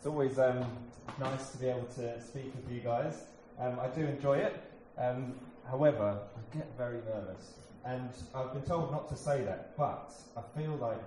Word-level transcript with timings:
It's 0.00 0.06
always 0.06 0.38
um, 0.38 0.64
nice 1.18 1.50
to 1.50 1.58
be 1.58 1.68
able 1.68 1.86
to 1.96 2.18
speak 2.22 2.54
with 2.56 2.72
you 2.72 2.80
guys. 2.80 3.24
Um, 3.58 3.78
I 3.78 3.88
do 3.88 4.00
enjoy 4.00 4.38
it. 4.38 4.58
Um, 4.96 5.34
however, 5.68 6.18
I 6.34 6.56
get 6.56 6.74
very 6.78 7.00
nervous. 7.04 7.52
And 7.84 8.08
I've 8.34 8.54
been 8.54 8.62
told 8.62 8.92
not 8.92 9.10
to 9.10 9.14
say 9.16 9.44
that, 9.44 9.76
but 9.76 10.10
I 10.38 10.58
feel 10.58 10.74
like 10.76 11.02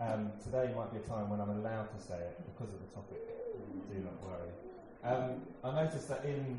um, 0.00 0.32
today 0.42 0.72
might 0.74 0.90
be 0.90 1.00
a 1.00 1.06
time 1.06 1.28
when 1.28 1.38
I'm 1.38 1.50
allowed 1.50 1.94
to 1.94 2.02
say 2.02 2.14
it 2.14 2.40
because 2.56 2.72
of 2.72 2.80
the 2.80 2.94
topic. 2.94 3.20
Do 3.92 3.98
not 4.00 4.16
worry. 4.24 4.48
Um, 5.04 5.42
I 5.62 5.84
noticed 5.84 6.08
that 6.08 6.24
in 6.24 6.56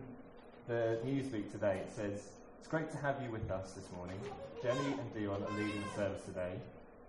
the 0.67 0.99
Newsweek 1.03 1.51
today 1.51 1.81
it 1.83 1.91
says, 1.91 2.27
It's 2.59 2.67
great 2.67 2.91
to 2.91 2.97
have 2.97 3.15
you 3.23 3.31
with 3.31 3.49
us 3.49 3.71
this 3.71 3.91
morning. 3.97 4.19
Jenny 4.61 4.93
and 4.99 5.13
Dion 5.15 5.41
are 5.41 5.57
leading 5.57 5.81
the 5.81 5.95
service 5.95 6.21
today. 6.25 6.59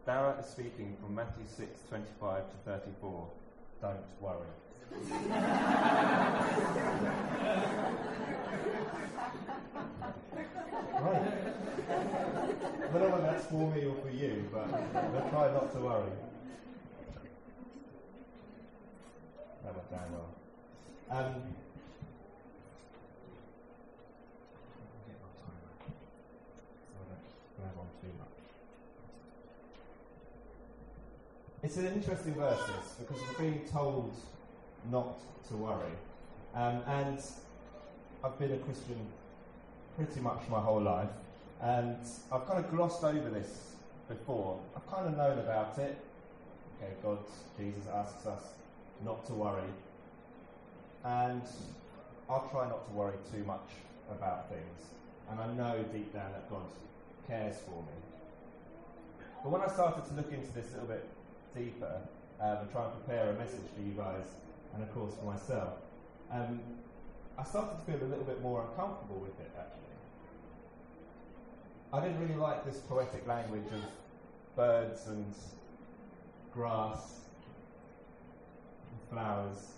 Dara 0.07 0.35
is 0.41 0.47
speaking 0.47 0.97
from 1.03 1.15
Matthew 1.15 1.45
6 1.45 1.79
25 1.91 2.51
to 2.51 2.57
34. 2.65 3.29
Don't 3.83 3.99
worry. 4.19 4.47
Right. 11.01 11.23
I 11.93 12.99
don't 12.99 13.03
know 13.03 13.09
whether 13.09 13.23
that's 13.23 13.47
for 13.47 13.71
me 13.71 13.85
or 13.87 13.95
for 13.97 14.11
you, 14.11 14.49
but 14.53 14.69
I'll 14.73 15.31
try 15.31 15.53
not 15.53 15.73
to 15.73 15.81
worry. 15.81 16.11
That 19.65 19.75
went 19.75 19.91
down 19.91 20.13
well. 20.13 20.29
Um. 21.11 21.55
It's 31.65 31.77
an 31.77 31.87
interesting 31.87 32.35
verse, 32.35 32.59
this, 32.67 32.95
because 32.99 33.17
we're 33.23 33.39
being 33.39 33.65
told 33.73 34.13
not 34.91 35.19
to 35.49 35.57
worry. 35.57 35.93
Um, 36.55 36.83
and 36.87 37.19
I've 38.25 38.39
been 38.39 38.53
a 38.53 38.59
Christian 38.59 39.07
pretty 39.97 40.21
much 40.21 40.43
my 40.51 40.61
whole 40.61 40.81
life, 40.81 41.11
and 41.61 41.97
I've 42.31 42.47
kind 42.47 42.65
of 42.65 42.71
glossed 42.71 43.05
over 43.05 43.31
this 43.31 43.75
before. 44.09 44.59
I've 44.77 44.87
kind 44.87 45.07
of 45.07 45.17
known 45.17 45.39
about 45.39 45.79
it. 45.79 45.97
Okay, 46.77 46.93
God, 47.03 47.19
Jesus 47.59 47.85
asks 47.95 48.27
us 48.27 48.43
not 49.05 49.25
to 49.27 49.33
worry, 49.33 49.71
and 51.05 51.43
I'll 52.29 52.49
try 52.51 52.69
not 52.69 52.87
to 52.87 52.93
worry 52.93 53.17
too 53.33 53.45
much 53.45 53.69
about 54.11 54.49
things. 54.49 54.91
And 55.31 55.41
I 55.41 55.47
know 55.55 55.83
deep 55.93 56.13
down 56.13 56.33
that 56.33 56.51
God 56.51 56.67
cares 57.27 57.57
for 57.65 57.81
me. 57.83 57.99
But 59.43 59.51
when 59.51 59.63
I 59.63 59.69
started 59.69 60.05
to 60.07 60.15
look 60.15 60.33
into 60.33 60.53
this 60.53 60.71
a 60.71 60.81
little 60.81 60.89
bit 60.89 61.09
deeper 61.57 62.01
um, 62.41 62.59
and 62.59 62.73
try 62.73 62.85
and 62.85 62.93
prepare 62.93 63.31
a 63.31 63.35
message 63.35 63.67
for 63.75 63.83
you 63.83 63.93
guys, 63.93 64.25
and 64.75 64.83
of 64.83 64.93
course 64.95 65.15
for 65.17 65.27
myself, 65.27 65.75
um, 66.31 66.61
I 67.39 67.45
started 67.45 67.77
to 67.79 67.93
feel 67.93 68.07
a 68.07 68.09
little 68.09 68.25
bit 68.25 68.41
more 68.43 68.67
uncomfortable 68.69 69.21
with 69.21 69.39
it 69.41 69.51
actually. 69.59 69.83
I 71.93 72.01
didn't 72.01 72.21
really 72.21 72.41
like 72.41 72.65
this 72.65 72.79
poetic 72.79 73.27
language 73.27 73.67
of 73.67 73.83
birds 74.57 75.07
and 75.09 75.35
grass 76.53 77.21
and 78.91 79.11
flowers. 79.11 79.73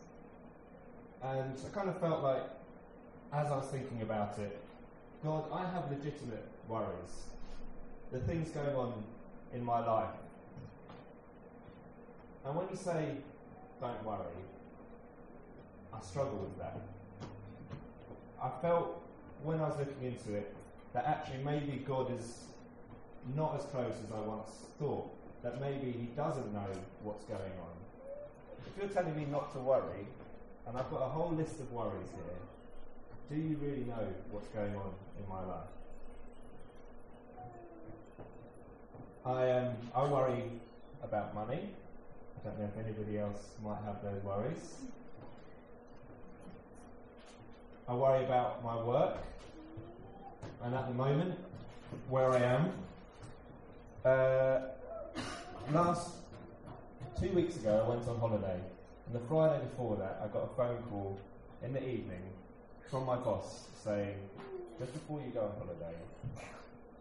And 1.22 1.54
I 1.58 1.74
kind 1.74 1.88
of 1.88 1.98
felt 2.00 2.22
like, 2.22 2.42
as 3.32 3.48
I 3.48 3.56
was 3.56 3.66
thinking 3.66 4.02
about 4.02 4.38
it, 4.38 4.60
God, 5.24 5.44
I 5.52 5.68
have 5.70 5.90
legitimate 5.90 6.46
worries. 6.68 7.28
The 8.12 8.20
things 8.20 8.50
going 8.50 8.76
on 8.76 9.02
in 9.52 9.64
my 9.64 9.84
life. 9.84 10.10
And 12.44 12.54
when 12.54 12.68
you 12.70 12.76
say, 12.76 13.16
don't 13.80 14.04
worry, 14.04 14.36
struggle 16.04 16.38
with 16.38 16.58
that. 16.58 16.76
I 18.42 18.50
felt 18.60 19.02
when 19.42 19.60
I 19.60 19.68
was 19.68 19.78
looking 19.78 20.04
into 20.04 20.34
it 20.34 20.54
that 20.92 21.06
actually 21.06 21.42
maybe 21.42 21.84
God 21.86 22.16
is 22.18 22.44
not 23.34 23.56
as 23.58 23.64
close 23.66 23.94
as 24.04 24.12
I 24.12 24.20
once 24.20 24.50
thought. 24.78 25.10
That 25.42 25.60
maybe 25.60 25.92
He 25.92 26.08
doesn't 26.16 26.52
know 26.54 26.72
what's 27.02 27.24
going 27.24 27.40
on. 27.42 27.74
If 28.66 28.78
you're 28.78 28.88
telling 28.88 29.14
me 29.16 29.26
not 29.26 29.52
to 29.52 29.58
worry, 29.58 30.06
and 30.66 30.76
I've 30.76 30.90
got 30.90 31.02
a 31.02 31.08
whole 31.08 31.32
list 31.32 31.60
of 31.60 31.70
worries 31.70 32.08
here, 32.14 32.38
do 33.30 33.36
you 33.36 33.56
really 33.60 33.84
know 33.84 34.08
what's 34.30 34.48
going 34.48 34.74
on 34.74 34.92
in 35.18 35.28
my 35.28 35.44
life? 35.44 35.68
I 39.26 39.50
um, 39.52 39.74
I 39.94 40.04
worry 40.04 40.44
about 41.02 41.34
money. 41.34 41.70
I 42.36 42.48
don't 42.48 42.58
know 42.58 42.66
if 42.66 42.84
anybody 42.84 43.18
else 43.18 43.40
might 43.62 43.80
have 43.84 44.02
those 44.02 44.22
worries. 44.22 44.76
I 47.86 47.92
worry 47.92 48.24
about 48.24 48.64
my 48.64 48.82
work, 48.82 49.18
and 50.62 50.74
at 50.74 50.88
the 50.88 50.94
moment, 50.94 51.38
where 52.08 52.30
I 52.30 52.38
am, 52.38 52.72
uh, 54.06 54.60
last 55.70 56.12
two 57.20 57.28
weeks 57.32 57.56
ago, 57.56 57.84
I 57.84 57.88
went 57.88 58.08
on 58.08 58.18
holiday, 58.18 58.58
and 59.06 59.14
the 59.14 59.20
Friday 59.28 59.62
before 59.64 59.96
that, 59.96 60.18
I 60.24 60.28
got 60.28 60.44
a 60.44 60.56
phone 60.56 60.82
call 60.88 61.18
in 61.62 61.74
the 61.74 61.86
evening 61.86 62.22
from 62.90 63.04
my 63.04 63.16
boss 63.16 63.66
saying, 63.82 64.16
just 64.78 64.94
before 64.94 65.20
you 65.20 65.30
go 65.30 65.40
on 65.40 65.52
holiday, 65.58 65.94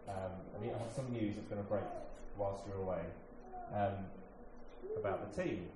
um, 0.06 0.32
I 0.60 0.66
have 0.66 0.92
some 0.94 1.10
news 1.10 1.34
that's 1.36 1.48
going 1.48 1.62
to 1.62 1.68
break 1.68 1.84
whilst 2.36 2.62
you're 2.68 2.82
away 2.82 3.00
um, 3.74 4.04
about 4.98 5.34
the 5.34 5.42
team. 5.42 5.66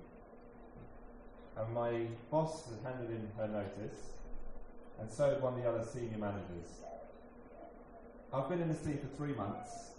And 1.57 1.73
my 1.73 2.05
boss 2.29 2.67
has 2.67 2.77
handed 2.83 3.09
in 3.09 3.27
her 3.37 3.47
notice, 3.47 3.97
and 4.99 5.11
so 5.11 5.29
had 5.29 5.41
one 5.41 5.53
of 5.53 5.63
the 5.63 5.69
other 5.69 5.83
senior 5.85 6.17
managers. 6.17 6.83
I've 8.33 8.47
been 8.49 8.61
in 8.61 8.69
this 8.69 8.81
team 8.81 8.97
for 8.97 9.07
three 9.17 9.33
months, 9.33 9.91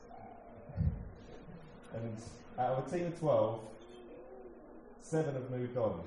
and 1.94 2.16
out 2.58 2.78
of 2.78 2.86
a 2.86 2.96
team 2.96 3.06
of 3.06 3.18
12, 3.18 3.60
seven 5.02 5.34
have 5.34 5.50
moved 5.50 5.76
on. 5.76 6.00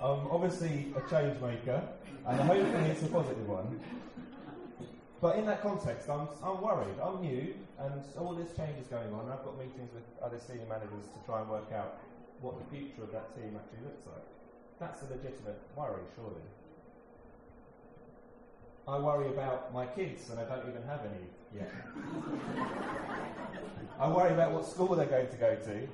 I'm 0.00 0.26
obviously 0.30 0.94
a 0.96 1.10
change 1.10 1.40
maker, 1.40 1.82
and 2.26 2.40
hopefully 2.40 2.90
it's 2.90 3.02
a 3.02 3.08
positive 3.08 3.48
one. 3.48 3.80
But 5.20 5.36
in 5.36 5.46
that 5.46 5.60
context, 5.60 6.08
I'm, 6.08 6.28
I'm 6.42 6.62
worried. 6.62 6.94
I'm 7.02 7.20
new, 7.20 7.54
and 7.80 8.02
all 8.18 8.34
this 8.34 8.56
change 8.56 8.78
is 8.80 8.86
going 8.86 9.12
on. 9.12 9.28
I've 9.30 9.44
got 9.44 9.58
meetings 9.58 9.90
with 9.92 10.04
other 10.22 10.38
senior 10.38 10.66
managers 10.68 11.06
to 11.12 11.26
try 11.26 11.40
and 11.40 11.50
work 11.50 11.72
out 11.72 11.98
what 12.40 12.54
the 12.58 12.64
future 12.76 13.02
of 13.02 13.12
that 13.12 13.34
team 13.34 13.56
actually 13.56 13.84
looks 13.84 14.06
like. 14.06 14.24
That's 14.78 15.02
a 15.02 15.06
legitimate 15.06 15.60
worry, 15.76 16.02
surely. 16.14 16.42
I 18.86 18.98
worry 18.98 19.28
about 19.28 19.74
my 19.74 19.86
kids, 19.86 20.30
and 20.30 20.38
I 20.40 20.44
don't 20.44 20.66
even 20.68 20.82
have 20.84 21.00
any 21.04 21.26
yet. 21.54 21.70
I 24.00 24.08
worry 24.08 24.32
about 24.32 24.52
what 24.52 24.64
school 24.64 24.94
they're 24.94 25.06
going 25.06 25.28
to 25.28 25.36
go 25.36 25.56
to, 25.56 25.88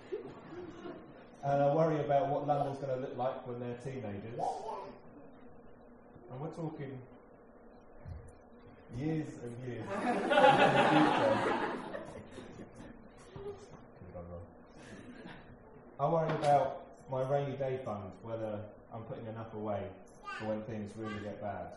and 1.44 1.62
I 1.62 1.74
worry 1.74 1.98
about 2.00 2.28
what 2.28 2.46
London's 2.46 2.78
going 2.78 2.94
to 2.94 3.00
look 3.00 3.16
like 3.16 3.46
when 3.46 3.58
they're 3.60 3.78
teenagers. 3.82 4.38
And 6.30 6.40
we're 6.40 6.48
talking 6.48 6.98
years 8.96 9.38
and 9.42 9.56
years 9.66 9.84
I 15.98 16.08
worry 16.08 16.30
about 16.30 16.82
my 17.08 17.22
rainy 17.22 17.56
day 17.56 17.78
fund, 17.84 18.10
whether 18.22 18.58
I'm 18.92 19.02
putting 19.02 19.26
enough 19.26 19.54
away 19.54 19.82
for 20.38 20.46
when 20.46 20.62
things 20.62 20.90
really 20.96 21.20
get 21.22 21.40
bad. 21.40 21.68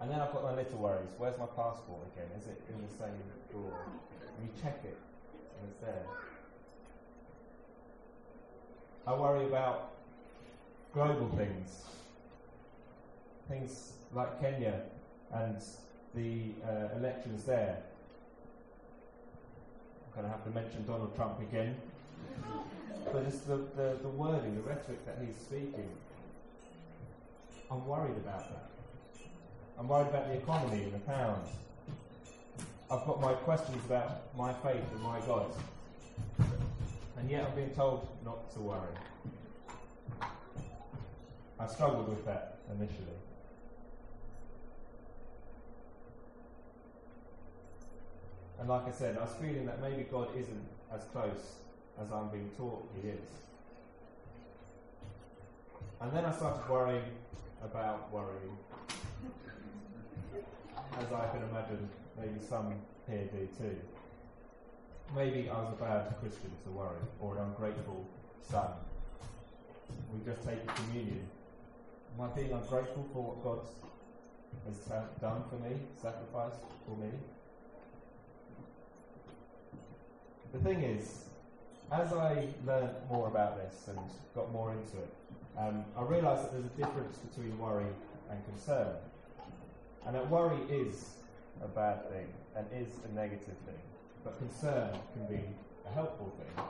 And 0.00 0.10
then 0.10 0.20
I've 0.20 0.32
got 0.32 0.44
my 0.44 0.54
little 0.54 0.78
worries. 0.78 1.10
Where's 1.18 1.36
my 1.38 1.46
passport 1.46 2.06
again? 2.14 2.28
Is 2.38 2.46
it 2.46 2.62
in 2.70 2.80
the 2.80 2.92
same 2.94 3.20
drawer? 3.50 3.84
And 4.38 4.48
you 4.48 4.62
check 4.62 4.80
it, 4.84 4.96
and 5.60 5.68
it's 5.68 5.80
there. 5.80 6.06
I 9.06 9.14
worry 9.14 9.44
about 9.46 9.90
global 10.94 11.28
things. 11.36 11.84
Things 13.48 13.92
like 14.14 14.40
Kenya 14.40 14.82
and 15.34 15.62
the 16.14 16.52
uh, 16.66 16.96
elections 16.96 17.44
there. 17.44 17.82
I'm 20.06 20.22
going 20.22 20.26
to 20.26 20.30
have 20.30 20.44
to 20.44 20.50
mention 20.50 20.86
Donald 20.86 21.14
Trump 21.14 21.40
again. 21.40 21.76
But 23.12 23.22
it's 23.22 23.38
the, 23.40 23.56
the, 23.76 23.96
the 24.02 24.08
wording, 24.08 24.54
the 24.54 24.62
rhetoric 24.62 25.04
that 25.06 25.18
he's 25.24 25.36
speaking. 25.36 25.88
I'm 27.70 27.86
worried 27.86 28.16
about 28.16 28.48
that. 28.50 28.70
I'm 29.78 29.88
worried 29.88 30.08
about 30.08 30.28
the 30.28 30.34
economy 30.34 30.84
and 30.84 30.94
the 30.94 30.98
pound. 31.00 31.46
I've 32.90 33.06
got 33.06 33.20
my 33.20 33.32
questions 33.34 33.84
about 33.84 34.34
my 34.36 34.52
faith 34.52 34.82
and 34.92 35.02
my 35.02 35.20
God. 35.20 35.52
And 37.18 37.30
yet 37.30 37.46
I'm 37.48 37.54
being 37.54 37.74
told 37.74 38.08
not 38.24 38.52
to 38.54 38.60
worry. 38.60 38.94
I 41.60 41.66
struggled 41.66 42.08
with 42.08 42.24
that 42.24 42.58
initially. 42.70 43.18
And 48.58 48.68
like 48.68 48.86
I 48.86 48.92
said, 48.92 49.16
I 49.16 49.22
was 49.22 49.34
feeling 49.40 49.66
that 49.66 49.80
maybe 49.80 50.04
God 50.04 50.28
isn't 50.36 50.66
as 50.92 51.02
close 51.12 51.56
as 52.02 52.12
I'm 52.12 52.28
being 52.28 52.50
taught 52.56 52.88
He 53.00 53.08
is. 53.08 53.28
And 56.00 56.12
then 56.12 56.24
I 56.24 56.32
started 56.32 56.68
worrying 56.70 57.02
about 57.62 58.12
worrying, 58.12 58.56
as 60.96 61.12
I 61.12 61.28
can 61.28 61.42
imagine 61.50 61.88
maybe 62.18 62.38
some 62.40 62.74
here 63.08 63.28
do 63.32 63.48
too. 63.58 63.76
Maybe 65.16 65.48
I 65.48 65.58
was 65.60 65.72
a 65.72 65.82
bad 65.82 66.14
Christian 66.20 66.52
to 66.64 66.70
worry, 66.70 67.00
or 67.18 67.36
an 67.36 67.44
ungrateful 67.44 68.06
son. 68.48 68.68
We 70.12 70.30
just 70.30 70.46
take 70.46 70.66
communion. 70.66 71.26
Am 72.14 72.30
I 72.30 72.34
being 72.34 72.52
ungrateful 72.52 73.06
for 73.12 73.22
what 73.22 73.42
God 73.42 73.60
has 74.66 74.78
done 75.20 75.42
for 75.48 75.56
me, 75.56 75.80
sacrificed 76.00 76.60
for 76.86 76.96
me? 76.96 77.10
The 80.52 80.58
thing 80.58 80.82
is, 80.82 81.27
as 81.90 82.12
I 82.12 82.46
learned 82.66 82.90
more 83.10 83.28
about 83.28 83.56
this 83.56 83.88
and 83.88 83.98
got 84.34 84.52
more 84.52 84.72
into 84.72 84.98
it, 84.98 85.14
um, 85.58 85.84
I 85.96 86.02
realised 86.02 86.44
that 86.44 86.52
there's 86.52 86.66
a 86.66 86.76
difference 86.76 87.18
between 87.18 87.58
worry 87.58 87.86
and 88.30 88.44
concern. 88.46 88.94
And 90.06 90.14
that 90.14 90.28
worry 90.30 90.58
is 90.70 91.14
a 91.62 91.68
bad 91.68 92.08
thing 92.10 92.26
and 92.56 92.66
is 92.74 92.88
a 93.10 93.14
negative 93.14 93.56
thing, 93.66 93.80
but 94.24 94.38
concern 94.38 94.90
can 95.14 95.26
be 95.26 95.42
a 95.88 95.92
helpful 95.94 96.32
thing. 96.38 96.64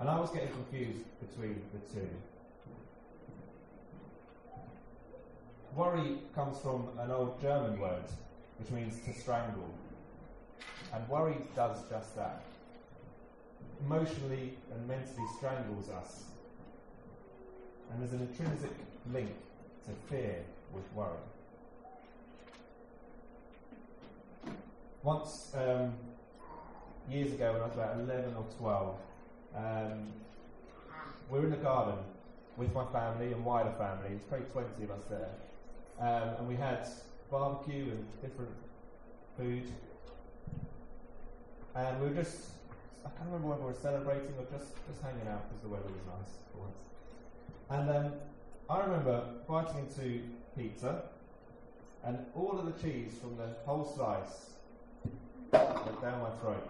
And 0.00 0.08
I 0.08 0.18
was 0.18 0.30
getting 0.30 0.48
confused 0.48 1.04
between 1.20 1.60
the 1.72 1.94
two. 1.94 2.08
Worry 5.74 6.18
comes 6.34 6.58
from 6.58 6.88
an 6.98 7.10
old 7.10 7.40
German 7.40 7.78
word 7.78 8.04
which 8.58 8.70
means 8.70 8.98
to 9.04 9.14
strangle. 9.14 9.68
And 10.92 11.08
worry 11.08 11.36
does 11.54 11.78
just 11.88 12.16
that. 12.16 12.42
Emotionally 13.88 14.52
and 14.70 14.86
mentally 14.86 15.26
strangles 15.38 15.88
us. 15.88 16.24
And 17.90 18.02
there's 18.02 18.12
an 18.12 18.20
intrinsic 18.20 18.70
link 19.10 19.30
to 19.86 19.92
fear 20.10 20.44
with 20.74 20.84
worry. 20.94 21.16
Once, 25.02 25.54
um, 25.56 25.94
years 27.08 27.32
ago, 27.32 27.50
when 27.54 27.62
I 27.62 27.64
was 27.64 27.74
about 27.74 27.98
11 27.98 28.34
or 28.36 28.44
12, 28.58 28.96
um, 29.56 30.12
we 31.30 31.38
were 31.38 31.46
in 31.46 31.50
the 31.50 31.56
garden 31.56 31.98
with 32.58 32.74
my 32.74 32.84
family 32.92 33.32
and 33.32 33.42
wider 33.42 33.72
family. 33.78 34.08
There's 34.10 34.22
probably 34.24 34.48
20 34.48 34.84
of 34.84 34.90
us 34.90 35.04
there. 35.08 35.30
Um, 35.98 36.28
and 36.40 36.48
we 36.48 36.56
had 36.56 36.86
barbecue 37.30 37.84
and 37.84 38.04
different 38.20 38.50
food. 39.38 39.72
And 41.74 42.00
we 42.02 42.08
were 42.08 42.14
just, 42.14 42.50
I 43.04 43.08
can't 43.10 43.26
remember 43.26 43.48
whether 43.48 43.62
we 43.62 43.68
were 43.68 43.78
celebrating 43.80 44.34
or 44.38 44.46
just, 44.50 44.74
just 44.86 45.02
hanging 45.02 45.26
out 45.28 45.48
because 45.48 45.62
the 45.62 45.68
weather 45.68 45.88
was 45.88 46.06
nice 46.06 46.32
for 46.52 46.66
once. 46.66 46.80
And 47.70 47.90
um, 47.90 48.12
I 48.70 48.80
remember 48.80 49.22
biting 49.46 49.78
into 49.78 50.22
pizza, 50.56 51.02
and 52.04 52.18
all 52.34 52.58
of 52.58 52.66
the 52.66 52.82
cheese 52.82 53.14
from 53.20 53.36
the 53.36 53.54
whole 53.64 53.84
slice 53.84 54.50
went 55.52 56.02
down 56.02 56.22
my 56.22 56.30
throat. 56.40 56.68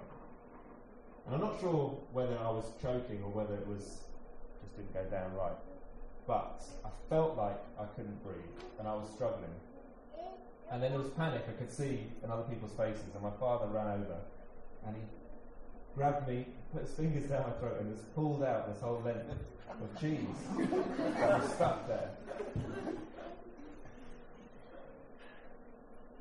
And 1.26 1.34
I'm 1.34 1.40
not 1.40 1.60
sure 1.60 1.98
whether 2.12 2.38
I 2.38 2.50
was 2.50 2.64
choking 2.80 3.22
or 3.22 3.30
whether 3.30 3.54
it 3.54 3.66
was 3.66 4.08
just 4.62 4.76
didn't 4.76 4.94
go 4.94 5.04
down 5.04 5.34
right. 5.34 5.58
But 6.26 6.62
I 6.84 6.88
felt 7.08 7.36
like 7.36 7.58
I 7.78 7.84
couldn't 7.96 8.22
breathe 8.22 8.56
and 8.78 8.88
I 8.88 8.94
was 8.94 9.08
struggling. 9.14 9.52
And 10.70 10.82
then 10.82 10.90
there 10.92 11.00
was 11.00 11.10
panic 11.10 11.44
I 11.48 11.52
could 11.52 11.72
see 11.72 12.06
in 12.22 12.30
other 12.30 12.42
people's 12.42 12.72
faces, 12.72 13.14
and 13.14 13.22
my 13.22 13.32
father 13.40 13.66
ran 13.66 13.86
over 13.86 14.16
and 14.86 14.96
he 14.96 15.02
grabbed 15.96 16.28
me, 16.28 16.46
put 16.72 16.82
his 16.82 16.92
fingers 16.92 17.24
down 17.24 17.42
my 17.42 17.52
throat, 17.58 17.80
and 17.80 17.94
just 17.94 18.14
pulled 18.14 18.42
out 18.42 18.72
this 18.72 18.80
whole 18.80 19.02
length 19.04 19.30
of 19.70 20.00
cheese 20.00 20.20
that 21.18 21.40
was 21.40 21.52
stuck 21.52 21.86
there. 21.86 22.10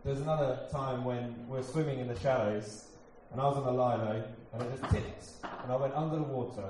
There's 0.04 0.22
another 0.22 0.60
time 0.72 1.04
when 1.04 1.36
we 1.50 1.58
were 1.58 1.64
swimming 1.64 2.00
in 2.00 2.08
the 2.08 2.18
shallows, 2.20 2.86
and 3.32 3.42
I 3.42 3.46
was 3.46 3.58
on 3.58 3.66
the 3.66 3.72
lilo, 3.72 4.24
and 4.54 4.62
it 4.62 4.80
just 4.80 4.94
tipped, 4.94 5.26
and 5.64 5.72
I 5.72 5.76
went 5.76 5.94
under 5.94 6.16
the 6.16 6.24
water, 6.24 6.70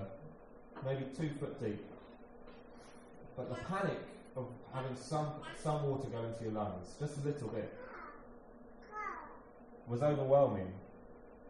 maybe 0.84 1.06
two 1.16 1.30
foot 1.40 1.64
deep. 1.64 1.86
But 3.36 3.50
the 3.50 3.62
panic 3.64 4.00
of 4.36 4.48
having 4.74 4.96
some, 4.96 5.28
some 5.62 5.84
water 5.88 6.08
go 6.10 6.24
into 6.24 6.44
your 6.44 6.54
lungs, 6.54 6.96
just 7.00 7.18
a 7.18 7.28
little 7.28 7.50
bit, 7.50 7.72
was 9.88 10.02
overwhelming. 10.02 10.72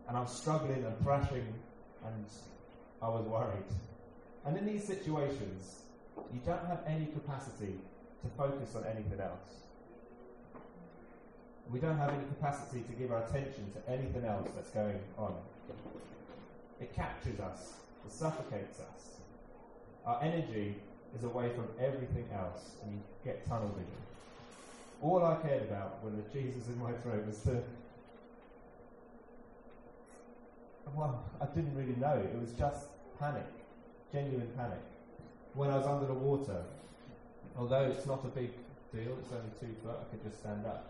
And 0.08 0.16
I 0.16 0.22
was 0.22 0.32
struggling 0.32 0.84
and 0.86 0.98
thrashing, 1.04 1.54
and 2.06 2.26
I 3.02 3.10
was 3.10 3.26
worried. 3.26 3.66
And 4.46 4.58
in 4.58 4.66
these 4.66 4.86
situations, 4.86 5.82
you 6.34 6.40
don't 6.46 6.66
have 6.66 6.80
any 6.88 7.08
capacity 7.08 7.76
to 8.22 8.30
focus 8.38 8.76
on 8.76 8.86
anything 8.86 9.20
else. 9.20 9.66
We 11.70 11.80
don't 11.80 11.98
have 11.98 12.10
any 12.10 12.24
capacity 12.24 12.82
to 12.82 12.94
give 12.94 13.12
our 13.12 13.24
attention 13.24 13.72
to 13.74 13.92
anything 13.92 14.24
else 14.24 14.48
that's 14.56 14.70
going 14.70 15.00
on. 15.18 15.36
It 16.80 16.96
captures 16.96 17.40
us, 17.42 17.74
it 18.06 18.12
suffocates 18.12 18.80
us. 18.80 19.18
Our 20.06 20.24
energy 20.24 20.76
is 21.18 21.26
away 21.26 21.50
from 21.50 21.68
everything 21.80 22.26
else, 22.34 22.76
and 22.82 22.94
you 22.94 23.00
get 23.26 23.46
tunnel 23.46 23.70
vision. 23.70 23.92
All 25.02 25.24
I 25.24 25.36
cared 25.46 25.64
about 25.64 26.02
when 26.04 26.16
the 26.16 26.24
Jesus 26.32 26.68
in 26.68 26.80
my 26.80 26.94
throat 26.94 27.26
was 27.28 27.40
to. 27.42 27.62
Well, 30.96 31.24
I 31.42 31.46
didn't 31.46 31.76
really 31.76 31.96
know. 31.96 32.16
It 32.16 32.40
was 32.40 32.52
just 32.54 32.88
panic, 33.20 33.48
genuine 34.12 34.50
panic. 34.58 34.82
When 35.54 35.70
I 35.70 35.78
was 35.78 35.88
under 35.88 36.06
the 36.06 36.14
water, 36.14 36.64
although 37.58 37.84
it's 37.84 38.06
not 38.06 38.24
a 38.24 38.30
big 38.30 38.52
deal, 38.94 39.18
it's 39.22 39.32
only 39.32 39.52
two 39.60 39.76
foot, 39.84 39.98
I 40.02 40.06
could 40.12 40.24
just 40.24 40.40
stand 40.40 40.66
up. 40.66 40.90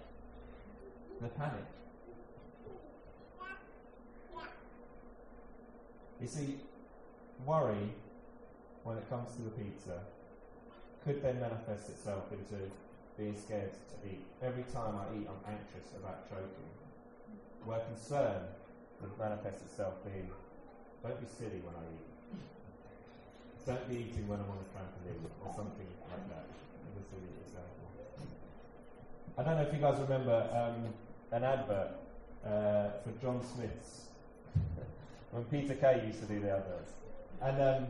The 1.21 1.29
panic. 1.29 1.65
You 6.21 6.27
see, 6.27 6.55
worry 7.45 7.93
when 8.83 8.97
it 8.97 9.09
comes 9.09 9.35
to 9.35 9.41
the 9.43 9.51
pizza 9.51 9.99
could 11.05 11.21
then 11.21 11.39
manifest 11.39 11.89
itself 11.89 12.23
into 12.31 12.69
being 13.17 13.35
scared 13.35 13.71
to 13.71 14.09
eat. 14.09 14.25
Every 14.41 14.63
time 14.63 14.95
I 14.95 15.15
eat, 15.15 15.27
I'm 15.27 15.53
anxious 15.53 15.91
about 15.95 16.27
choking. 16.29 16.69
Where 17.65 17.79
concern 17.79 18.41
would 19.01 19.17
manifest 19.19 19.63
itself 19.65 19.93
being, 20.03 20.29
don't 21.03 21.19
be 21.19 21.27
silly 21.27 21.61
when 21.61 21.75
I 21.75 21.85
eat. 21.93 22.07
Don't 23.65 23.87
be 23.89 23.95
eating 23.95 24.27
when 24.27 24.39
I'm 24.39 24.49
on 24.49 24.57
the 24.63 24.69
trampoline, 24.71 25.27
or 25.43 25.53
something 25.53 25.87
like 26.09 26.29
that. 26.29 26.45
A 26.47 27.17
example. 27.45 27.87
I 29.37 29.43
don't 29.43 29.57
know 29.57 29.67
if 29.67 29.73
you 29.73 29.79
guys 29.79 29.99
remember 29.99 30.37
um, 30.55 30.93
an 31.31 31.43
advert 31.43 31.91
uh, 32.45 33.01
for 33.03 33.11
John 33.21 33.41
Smith's, 33.43 34.07
when 35.31 35.43
Peter 35.45 35.75
Kay 35.75 36.03
used 36.07 36.21
to 36.21 36.25
do 36.25 36.39
the 36.39 36.51
adverts. 36.51 36.93
And 37.41 37.61
um, 37.61 37.87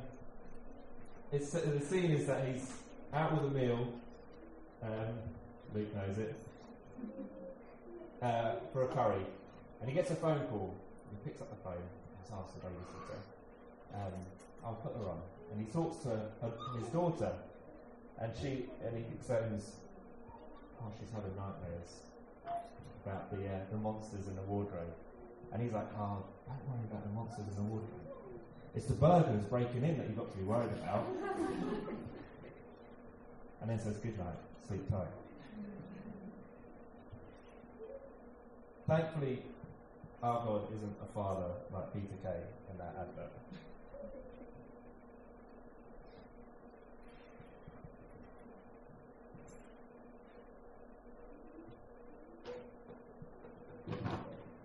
it's, 1.31 1.51
the 1.51 1.79
scene 1.79 2.11
is 2.11 2.25
that 2.27 2.47
he's 2.47 2.71
out 3.13 3.31
with 3.33 3.51
a 3.51 3.55
meal, 3.55 3.87
um, 4.83 5.19
Luke 5.73 5.93
knows 5.95 6.17
it, 6.17 6.35
uh, 8.21 8.55
for 8.73 8.83
a 8.83 8.87
curry, 8.87 9.25
and 9.79 9.89
he 9.89 9.95
gets 9.95 10.11
a 10.11 10.15
phone 10.15 10.45
call. 10.47 10.75
He 11.11 11.17
picks 11.23 11.41
up 11.41 11.49
the 11.49 11.61
phone 11.63 11.81
and 11.83 12.23
asks 12.33 12.53
the 12.55 12.61
babysitter, 12.67 13.19
um, 13.95 14.13
I'll 14.63 14.75
put 14.75 14.93
her 14.95 15.09
on. 15.09 15.21
And 15.51 15.65
he 15.65 15.71
talks 15.71 16.03
to 16.03 16.09
her, 16.09 16.51
his 16.79 16.89
daughter, 16.89 17.31
and 18.19 18.33
she 18.35 18.65
and 18.83 18.97
he 18.97 19.03
explains, 19.15 19.71
oh, 20.81 20.91
she's 20.99 21.09
having 21.13 21.35
nightmares 21.35 22.03
about 23.05 23.31
the 23.31 23.47
uh, 23.47 23.59
the 23.71 23.77
monsters 23.77 24.27
in 24.27 24.35
the 24.35 24.41
wardrobe. 24.43 24.93
And 25.53 25.63
he's 25.63 25.71
like, 25.71 25.87
oh, 25.97 26.25
don't 26.45 26.67
worry 26.67 26.83
about 26.91 27.03
the 27.03 27.13
monsters 27.15 27.47
in 27.47 27.55
the 27.55 27.61
wardrobe. 27.71 28.07
It's 28.75 28.85
the 28.85 28.93
burglars 28.93 29.45
breaking 29.45 29.83
in 29.83 29.97
that 29.97 30.07
you've 30.07 30.17
got 30.17 30.29
to 30.31 30.37
be 30.37 30.43
worried 30.43 30.69
about. 30.83 31.07
and 33.61 33.69
then 33.69 33.79
says, 33.79 33.97
Good 33.97 34.17
night, 34.17 34.37
sleep 34.67 34.89
tight. 34.89 35.07
Thankfully, 38.87 39.39
our 40.23 40.45
God 40.45 40.63
isn't 40.75 40.95
a 41.01 41.13
father 41.13 41.51
like 41.71 41.93
Peter 41.93 42.07
Kay 42.23 42.41
in 42.71 42.77
that 42.77 42.95
advert. 42.99 43.31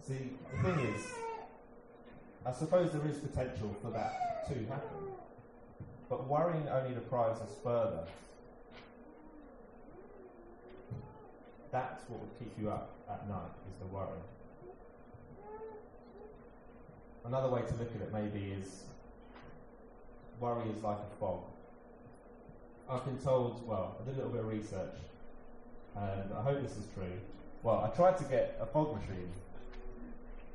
See, 0.03 0.31
the 0.51 0.63
thing 0.63 0.79
is, 0.95 1.03
I 2.45 2.53
suppose 2.53 2.93
there 2.93 3.07
is 3.07 3.19
potential 3.19 3.77
for 3.83 3.91
that 3.91 4.49
to 4.49 4.55
happen. 4.67 5.13
But 6.09 6.27
worrying 6.27 6.69
only 6.69 6.95
deprives 6.95 7.41
us 7.41 7.55
further. 7.63 8.05
That's 11.71 12.03
what 12.09 12.21
would 12.21 12.39
keep 12.39 12.53
you 12.61 12.71
up 12.71 12.91
at 13.09 13.29
night, 13.29 13.53
is 13.71 13.79
the 13.79 13.87
worry. 13.87 14.19
Another 17.25 17.49
way 17.49 17.63
to 17.63 17.75
look 17.75 17.95
at 17.95 18.03
it 18.03 18.13
maybe 18.13 18.53
is 18.53 18.83
worry 20.41 20.69
is 20.71 20.83
like 20.83 20.99
a 20.99 21.21
fog. 21.21 21.41
I've 22.91 23.05
been 23.05 23.19
told, 23.19 23.67
well, 23.67 23.97
I 24.01 24.05
did 24.05 24.15
a 24.15 24.17
little 24.17 24.33
bit 24.33 24.41
of 24.41 24.49
research, 24.49 24.97
and 25.97 26.35
I 26.37 26.43
hope 26.43 26.61
this 26.63 26.73
is 26.73 26.87
true. 26.95 27.13
Well, 27.63 27.81
I 27.81 27.95
tried 27.95 28.19
to 28.19 28.25
get 28.25 28.59
a 28.61 28.67
fog 28.67 28.97
machine, 29.01 29.31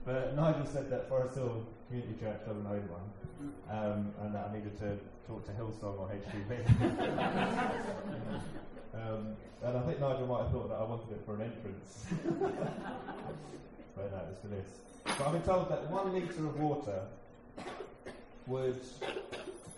but 0.06 0.36
Nigel 0.36 0.66
said 0.66 0.90
that 0.90 1.08
Forest 1.08 1.36
Hill 1.36 1.66
Community 1.88 2.16
Church 2.20 2.40
doesn't 2.46 2.68
own 2.68 2.84
one, 2.90 3.54
um, 3.70 4.14
and 4.22 4.36
that 4.36 4.50
I 4.50 4.54
needed 4.54 4.78
to 4.80 4.98
talk 5.26 5.46
to 5.46 5.52
Hillsong 5.54 5.98
or 5.98 6.10
HTB. 6.10 6.52
um, 8.94 9.38
and 9.64 9.78
I 9.78 9.82
think 9.84 10.00
Nigel 10.02 10.28
might 10.28 10.44
have 10.44 10.52
thought 10.52 10.68
that 10.68 10.76
I 10.76 10.84
wanted 10.84 11.12
it 11.12 11.22
for 11.26 11.36
an 11.36 11.42
entrance. 11.44 12.08
but 13.98 14.12
no, 14.12 14.20
for 14.42 14.48
this. 14.48 14.68
But 15.04 15.28
I've 15.28 15.34
been 15.34 15.42
told 15.42 15.68
that 15.70 15.90
one 15.90 16.14
litre 16.14 16.46
of 16.46 16.58
water 16.60 17.02
would 18.46 18.80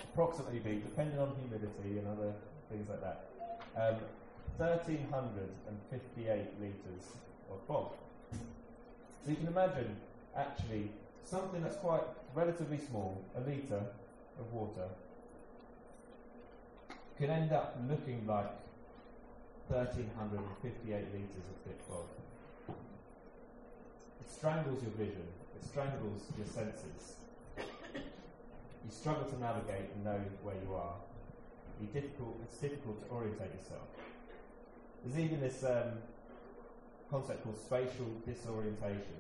approximately 0.03 0.59
be, 0.59 0.81
depending 0.81 1.17
on 1.19 1.33
humidity 1.39 1.97
and 1.97 2.05
other 2.07 2.33
things 2.69 2.89
like 2.89 3.01
that, 3.01 3.25
um, 3.75 3.95
1,358 4.57 6.59
litres 6.59 7.13
of 7.49 7.61
fog. 7.67 7.93
So 9.23 9.31
you 9.31 9.38
can 9.38 9.47
imagine, 9.47 9.95
actually, 10.35 10.91
something 11.23 11.63
that's 11.63 11.77
quite 11.77 12.03
relatively 12.35 12.77
small, 12.77 13.23
a 13.38 13.39
litre 13.39 13.85
of 14.39 14.53
water, 14.53 14.89
can 17.17 17.29
end 17.29 17.51
up 17.51 17.77
looking 17.89 18.25
like 18.27 18.51
1,358 19.67 21.13
litres 21.13 21.38
of 21.38 21.55
thick 21.65 21.79
fog. 21.88 22.05
Strangles 24.29 24.81
your 24.81 24.91
vision, 24.91 25.27
it 25.55 25.65
strangles 25.65 26.21
your 26.38 26.48
senses. 26.48 27.15
You 27.57 28.91
struggle 28.91 29.25
to 29.25 29.39
navigate 29.39 29.89
and 29.93 30.05
know 30.05 30.19
where 30.43 30.55
you 30.55 30.75
are. 30.75 30.95
Difficult, 31.93 32.39
it's 32.43 32.57
difficult 32.57 33.01
to 33.03 33.13
orientate 33.13 33.51
yourself. 33.53 33.88
There's 35.03 35.17
even 35.17 35.41
this 35.41 35.63
um, 35.63 35.93
concept 37.09 37.43
called 37.43 37.57
spatial 37.57 38.07
disorientation, 38.25 39.17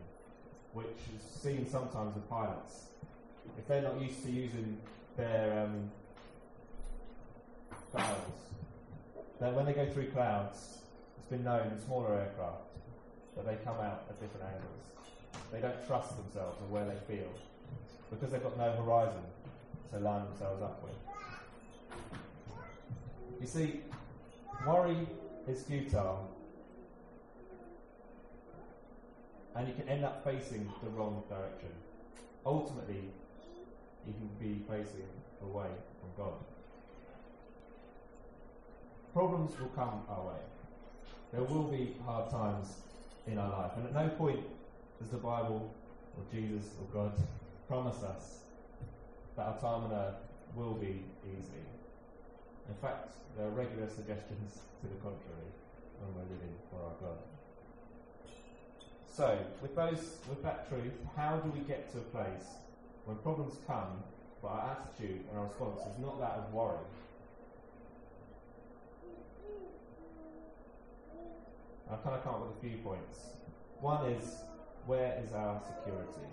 which 0.73 0.87
is 1.15 1.41
seen 1.41 1.67
sometimes 1.69 2.15
in 2.15 2.21
pilots. 2.23 2.85
If 3.57 3.67
they're 3.67 3.81
not 3.81 3.99
used 3.99 4.23
to 4.23 4.31
using 4.31 4.77
their 5.17 5.65
um, 5.65 5.89
clouds, 7.91 8.39
then 9.39 9.55
when 9.55 9.65
they 9.65 9.73
go 9.73 9.85
through 9.89 10.11
clouds, 10.11 10.79
it's 11.17 11.29
been 11.29 11.43
known 11.43 11.67
in 11.67 11.79
smaller 11.85 12.13
aircraft 12.13 12.61
that 13.35 13.45
they 13.45 13.55
come 13.63 13.77
out 13.79 14.03
at 14.09 14.19
different 14.19 14.45
angles. 14.45 14.98
They 15.51 15.59
don't 15.59 15.85
trust 15.87 16.15
themselves 16.17 16.57
or 16.61 16.67
where 16.67 16.85
they 16.85 16.97
feel 17.13 17.29
because 18.09 18.31
they've 18.31 18.43
got 18.43 18.57
no 18.57 18.71
horizon 18.71 19.21
to 19.91 19.99
line 19.99 20.25
themselves 20.25 20.61
up 20.61 20.83
with. 20.83 20.93
You 23.41 23.47
see, 23.47 23.81
worry 24.67 25.07
is 25.47 25.63
futile, 25.63 26.29
and 29.55 29.67
you 29.67 29.73
can 29.73 29.87
end 29.89 30.05
up 30.05 30.23
facing 30.23 30.71
the 30.83 30.89
wrong 30.89 31.23
direction. 31.29 31.69
Ultimately, 32.45 33.03
you 34.05 34.13
can 34.13 34.29
be 34.39 34.61
facing 34.67 35.07
away 35.41 35.69
from 35.99 36.23
God. 36.23 36.33
Problems 39.13 39.59
will 39.59 39.69
come 39.69 40.03
our 40.09 40.27
way. 40.27 40.39
There 41.31 41.43
will 41.43 41.63
be 41.63 41.95
hard 42.05 42.29
times 42.29 42.75
in 43.27 43.37
our 43.37 43.49
life, 43.49 43.71
and 43.77 43.85
at 43.85 43.93
no 43.93 44.09
point 44.15 44.39
does 44.99 45.09
the 45.09 45.17
Bible 45.17 45.73
or 46.17 46.23
Jesus 46.33 46.65
or 46.79 46.87
God 46.93 47.13
promise 47.67 48.03
us 48.03 48.39
that 49.35 49.43
our 49.43 49.57
time 49.59 49.85
on 49.85 49.93
earth 49.93 50.15
will 50.55 50.73
be 50.73 51.03
easy. 51.25 51.63
In 52.67 52.75
fact, 52.81 53.13
there 53.37 53.47
are 53.47 53.51
regular 53.51 53.87
suggestions 53.87 54.59
to 54.81 54.87
the 54.87 54.95
contrary 54.95 55.49
when 55.99 56.13
we're 56.15 56.35
living 56.35 56.55
for 56.69 56.77
our 56.83 56.95
God. 56.99 57.17
So, 59.07 59.37
with 59.61 59.75
those, 59.75 60.17
with 60.29 60.43
that 60.43 60.69
truth, 60.69 60.93
how 61.15 61.37
do 61.37 61.49
we 61.51 61.59
get 61.61 61.91
to 61.93 61.99
a 61.99 62.01
place 62.01 62.47
when 63.05 63.17
problems 63.17 63.55
come, 63.67 64.03
but 64.41 64.47
our 64.49 64.77
attitude 64.77 65.21
and 65.29 65.37
our 65.37 65.45
response 65.45 65.81
is 65.81 65.99
not 66.01 66.19
that 66.19 66.31
of 66.31 66.53
worry? 66.53 66.77
I've 71.91 72.03
kind 72.03 72.15
of 72.15 72.23
come 72.23 72.35
up 72.35 72.47
with 72.47 72.57
a 72.57 72.61
few 72.61 72.77
points. 72.83 73.17
One 73.81 74.05
is, 74.11 74.23
where 74.85 75.21
is 75.23 75.33
our 75.33 75.61
security? 75.61 76.27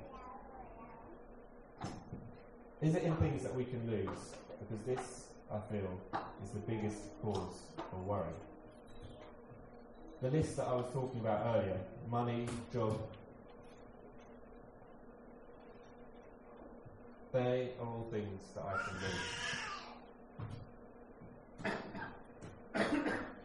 Is 2.82 2.94
it 2.94 3.02
in 3.02 3.16
things 3.16 3.42
that 3.42 3.54
we 3.54 3.64
can 3.64 3.90
lose? 3.90 4.34
Because 4.60 4.84
this, 4.84 5.26
I 5.52 5.58
feel, 5.70 6.00
is 6.44 6.50
the 6.50 6.60
biggest 6.60 6.98
cause 7.22 7.62
for 7.76 7.96
worry. 7.96 8.36
The 10.22 10.30
list 10.30 10.56
that 10.56 10.66
I 10.66 10.74
was 10.74 10.86
talking 10.92 11.20
about 11.20 11.56
earlier 11.56 11.78
money, 12.08 12.46
job 12.72 12.98
they 17.36 17.68
are 17.78 17.86
all 17.86 18.06
things 18.10 18.42
that 18.54 18.64
I 18.64 18.82
can 18.82 18.94
lose. 18.94 19.65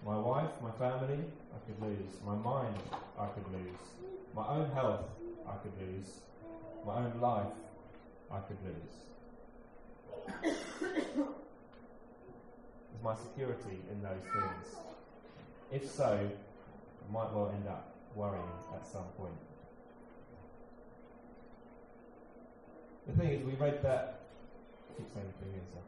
My 0.05 0.17
wife, 0.17 0.49
my 0.63 0.71
family, 0.71 1.19
I 1.53 1.59
could 1.65 1.81
lose. 1.81 2.19
My 2.25 2.35
mind, 2.35 2.75
I 3.19 3.27
could 3.27 3.45
lose. 3.53 3.79
My 4.35 4.47
own 4.47 4.69
health, 4.71 5.05
I 5.47 5.53
could 5.57 5.73
lose. 5.79 6.21
My 6.85 6.97
own 6.97 7.21
life, 7.21 7.53
I 8.31 8.39
could 8.39 8.57
lose. 8.65 8.95
Is 10.43 10.57
my 13.03 13.15
security 13.15 13.79
in 13.91 14.01
those 14.01 14.23
things? 14.33 14.75
If 15.71 15.87
so, 15.89 16.19
I 16.19 17.13
might 17.13 17.31
well 17.33 17.51
end 17.53 17.67
up 17.67 17.93
worrying 18.15 18.43
at 18.75 18.87
some 18.87 19.05
point. 19.17 19.37
The 23.07 23.13
thing 23.13 23.29
is, 23.29 23.43
we 23.43 23.53
read 23.53 23.81
that. 23.83 24.19
I 24.89 24.93
keep 24.97 25.13
saying 25.13 25.33
the 25.39 25.45
thing 25.45 25.55
is, 25.55 25.67
I. 25.75 25.81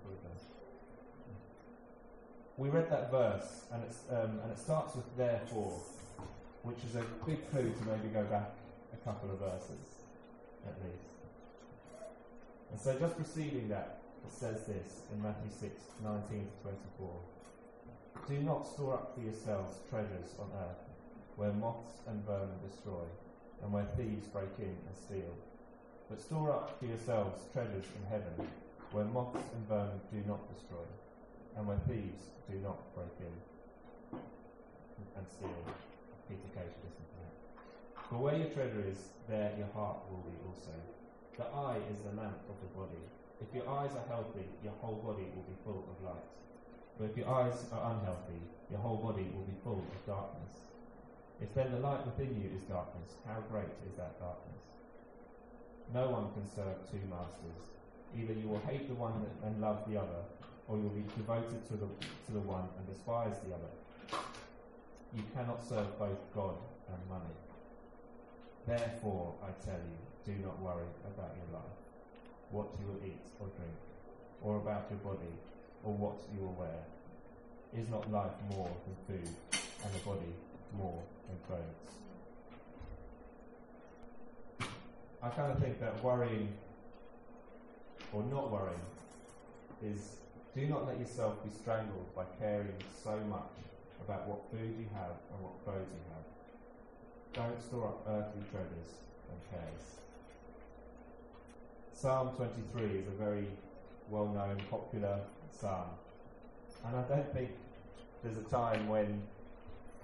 We 2.56 2.70
read 2.70 2.90
that 2.92 3.10
verse, 3.10 3.66
and, 3.74 3.84
it's, 3.84 4.02
um, 4.12 4.40
and 4.44 4.52
it 4.52 4.60
starts 4.60 4.96
with 4.96 5.06
therefore, 5.18 5.74
which 6.62 6.78
is 6.88 6.96
a 6.96 7.04
big 7.26 7.50
clue 7.50 7.74
to 7.74 7.84
maybe 7.90 8.14
go 8.14 8.24
back 8.26 8.52
a 8.94 8.98
couple 9.04 9.32
of 9.32 9.40
verses, 9.40 10.06
at 10.68 10.76
least. 10.86 11.10
And 12.72 12.80
so, 12.80 12.98
just 13.00 13.16
preceding 13.16 13.70
that, 13.70 14.02
it 14.24 14.32
says 14.32 14.64
this 14.66 15.02
in 15.12 15.22
Matthew 15.22 15.50
6 15.50 15.82
19 16.04 16.46
to 16.46 16.62
24. 16.62 17.10
Do 18.30 18.38
not 18.44 18.68
store 18.68 18.94
up 18.94 19.16
for 19.16 19.22
yourselves 19.22 19.78
treasures 19.90 20.38
on 20.40 20.50
earth, 20.54 20.86
where 21.36 21.54
moths 21.54 22.06
and 22.08 22.24
vermin 22.24 22.62
destroy, 22.70 23.04
and 23.64 23.74
where 23.74 23.86
thieves 23.98 24.28
break 24.28 24.54
in 24.60 24.78
and 24.78 24.96
steal. 24.96 25.34
But 26.08 26.22
store 26.22 26.52
up 26.52 26.78
for 26.80 26.86
yourselves 26.86 27.42
treasures 27.52 27.86
in 27.98 28.06
heaven, 28.10 28.48
where 28.92 29.06
moths 29.06 29.42
and 29.56 29.68
vermin 29.68 30.00
do 30.12 30.22
not 30.28 30.48
destroy, 30.54 30.86
and 31.58 31.68
where 31.68 31.80
thieves 31.88 32.34
do 32.50 32.58
not 32.60 32.80
break 32.96 33.14
in 33.22 33.36
and 35.18 35.26
steal. 35.28 35.64
Peter 36.28 36.50
Kay, 36.56 36.66
listen 36.82 37.06
to 37.06 37.16
that. 37.22 37.34
For 38.10 38.18
where 38.18 38.38
your 38.38 38.50
treasure 38.50 38.84
is, 38.86 39.14
there 39.28 39.54
your 39.58 39.70
heart 39.74 40.02
will 40.10 40.24
be 40.26 40.36
also. 40.46 40.74
The 41.38 41.46
eye 41.50 41.82
is 41.90 42.02
the 42.06 42.14
lamp 42.18 42.42
of 42.50 42.58
the 42.62 42.70
body. 42.78 43.02
If 43.42 43.50
your 43.54 43.68
eyes 43.68 43.92
are 43.94 44.08
healthy, 44.08 44.46
your 44.64 44.74
whole 44.82 45.02
body 45.02 45.28
will 45.34 45.46
be 45.46 45.58
full 45.66 45.84
of 45.86 45.98
light. 46.06 46.30
But 46.98 47.10
if 47.12 47.18
your 47.18 47.30
eyes 47.30 47.66
are 47.74 47.92
unhealthy, 47.92 48.42
your 48.70 48.80
whole 48.80 48.98
body 48.98 49.28
will 49.34 49.46
be 49.46 49.58
full 49.64 49.82
of 49.82 50.00
darkness. 50.06 50.62
If 51.42 51.54
then 51.54 51.72
the 51.72 51.80
light 51.80 52.06
within 52.06 52.38
you 52.40 52.50
is 52.56 52.64
darkness, 52.70 53.18
how 53.28 53.42
great 53.52 53.74
is 53.90 53.98
that 53.98 54.20
darkness? 54.20 54.64
No 55.94 56.10
one 56.10 56.32
can 56.34 56.46
serve 56.48 56.80
two 56.90 57.02
masters. 57.10 57.74
Either 58.16 58.34
you 58.34 58.48
will 58.48 58.62
hate 58.70 58.88
the 58.88 58.96
one 58.96 59.26
and 59.44 59.60
love 59.60 59.84
the 59.90 59.98
other, 59.98 60.24
or 60.68 60.78
you 60.78 60.84
will 60.84 60.90
be 60.90 61.04
devoted 61.18 61.66
to 61.68 61.74
the, 61.74 61.88
to 62.26 62.32
the 62.32 62.40
one 62.40 62.68
and 62.78 62.88
despise 62.88 63.36
the 63.46 63.54
other. 63.54 63.72
You 65.16 65.24
cannot 65.36 65.64
serve 65.68 66.00
both 66.00 66.20
God 66.34 66.56
and 66.90 66.98
money. 67.10 67.36
Therefore, 68.66 69.36
I 69.44 69.52
tell 69.66 69.80
you, 69.80 70.34
do 70.34 70.42
not 70.42 70.60
worry 70.62 70.88
about 71.06 71.36
your 71.36 71.60
life 71.60 71.78
what 72.54 72.68
you 72.80 72.86
will 72.86 73.02
eat 73.04 73.20
or 73.40 73.48
drink, 73.58 73.74
or 74.42 74.58
about 74.58 74.86
your 74.90 75.00
body, 75.00 75.34
or 75.84 75.92
what 75.94 76.20
you 76.34 76.40
will 76.46 76.54
wear. 76.54 76.86
Is 77.76 77.90
not 77.90 78.10
life 78.12 78.32
more 78.52 78.70
than 78.86 78.96
food, 79.08 79.30
and 79.84 79.94
the 79.94 80.00
body 80.06 80.34
more 80.78 81.02
than 81.28 81.38
clothes? 81.48 81.84
I 85.24 85.30
kind 85.30 85.52
of 85.52 85.60
think 85.60 85.80
that 85.80 86.04
worrying 86.04 86.54
or 88.14 88.24
not 88.24 88.52
worrying 88.52 88.86
is 89.84 90.18
do 90.56 90.68
not 90.68 90.86
let 90.86 91.00
yourself 91.00 91.44
be 91.44 91.50
strangled 91.50 92.14
by 92.16 92.24
caring 92.40 92.78
so 93.04 93.18
much 93.28 93.58
about 94.06 94.28
what 94.28 94.46
food 94.52 94.76
you 94.78 94.86
have 94.94 95.18
and 95.34 95.42
what 95.42 95.58
clothes 95.66 95.90
you 95.90 96.04
have. 96.14 96.26
Don't 97.34 97.62
store 97.62 97.88
up 97.88 98.06
earthly 98.08 98.44
treasures 98.52 99.02
and 99.32 99.40
cares. 99.50 99.98
Psalm 101.94 102.36
23 102.36 103.00
is 103.00 103.08
a 103.08 103.18
very 103.18 103.48
well 104.10 104.28
known, 104.28 104.62
popular 104.70 105.22
psalm. 105.50 105.90
And 106.86 106.98
I 106.98 107.02
don't 107.04 107.34
think 107.34 107.50
there's 108.22 108.38
a 108.38 108.50
time 108.50 108.88
when 108.88 109.24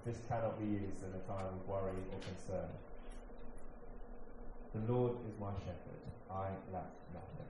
this 0.06 0.18
cannot 0.27 0.58
be 0.60 0.65
used 0.65 1.03
in 1.03 1.13
a 1.13 1.24
time 1.29 1.46
of 1.46 1.68
worry 1.68 2.01
or 2.12 2.20
concern. 2.25 2.70
The 4.74 4.91
Lord 4.91 5.13
is 5.27 5.39
my 5.39 5.51
shepherd, 5.60 6.01
I 6.32 6.50
lack 6.74 6.89
nothing. 7.13 7.50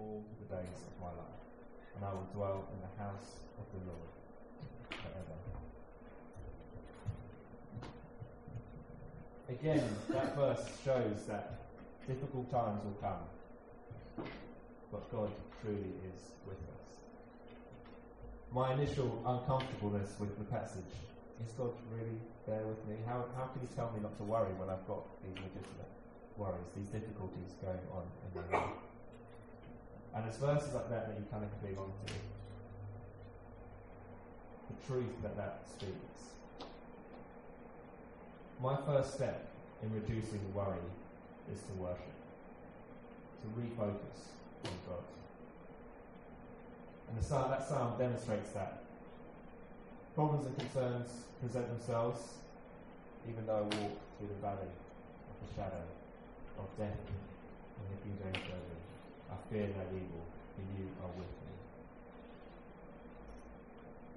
all 0.00 0.24
the 0.40 0.56
days 0.56 0.80
of 0.88 0.94
my 1.00 1.12
life, 1.12 1.44
and 1.94 2.04
I 2.04 2.12
will 2.12 2.28
dwell 2.32 2.64
in 2.72 2.80
the 2.80 2.92
house 3.02 3.44
of 3.60 3.66
the 3.76 3.80
Lord 3.84 4.10
forever. 4.88 5.36
Again, 9.48 9.84
that 10.08 10.34
verse 10.36 10.64
shows 10.84 11.26
that 11.28 11.60
difficult 12.06 12.50
times 12.50 12.82
will 12.84 12.98
come, 13.00 14.26
but 14.90 15.12
God 15.12 15.30
truly 15.60 15.92
is 16.08 16.32
with 16.46 16.56
us. 16.56 16.86
My 18.52 18.72
initial 18.72 19.22
uncomfortableness 19.26 20.16
with 20.18 20.38
the 20.38 20.44
passage 20.44 20.94
is 21.44 21.52
God 21.52 21.72
really 21.92 22.18
there 22.46 22.66
with 22.66 22.82
me? 22.88 22.96
How, 23.06 23.24
how 23.36 23.46
can 23.46 23.62
you 23.62 23.68
tell 23.74 23.92
me 23.92 24.00
not 24.02 24.16
to 24.18 24.24
worry 24.24 24.52
when 24.58 24.68
I've 24.68 24.86
got 24.86 25.06
these 25.22 25.36
legitimate 25.36 25.92
worries, 26.36 26.70
these 26.76 26.88
difficulties 26.88 27.54
going 27.62 27.84
on 27.94 28.04
in 28.26 28.30
my 28.34 28.58
life? 28.58 28.89
And 30.14 30.26
it's 30.26 30.38
verses 30.38 30.74
like 30.74 30.90
that 30.90 31.08
that 31.08 31.16
you 31.18 31.24
kind 31.30 31.44
of 31.44 31.50
cling 31.60 31.78
on 31.78 31.92
to. 32.06 32.12
The 34.68 34.86
truth 34.86 35.22
that 35.22 35.36
that 35.36 35.62
speaks. 35.68 36.34
My 38.62 38.76
first 38.86 39.14
step 39.14 39.48
in 39.82 39.94
reducing 39.94 40.40
worry 40.54 40.84
is 41.52 41.60
to 41.62 41.72
worship, 41.80 42.14
to 43.42 43.48
refocus 43.60 44.36
on 44.64 44.72
God. 44.88 45.04
And 47.08 47.22
the 47.22 47.28
that 47.28 47.66
psalm 47.66 47.98
demonstrates 47.98 48.50
that. 48.50 48.82
Problems 50.14 50.46
and 50.46 50.58
concerns 50.58 51.08
present 51.40 51.68
themselves, 51.68 52.20
even 53.28 53.46
though 53.46 53.58
I 53.58 53.62
walk 53.62 53.96
through 54.18 54.28
the 54.28 54.40
valley 54.42 54.68
of 54.68 55.48
the 55.48 55.54
shadow 55.54 55.82
of 56.58 56.66
death 56.76 56.98
and 56.98 57.88
the 57.90 58.38
Version. 58.38 58.79
I 59.30 59.52
fear 59.52 59.66
no 59.66 59.84
evil, 59.94 60.22
for 60.56 60.62
you 60.76 60.88
are 61.02 61.08
with 61.08 61.26
me. 61.26 61.54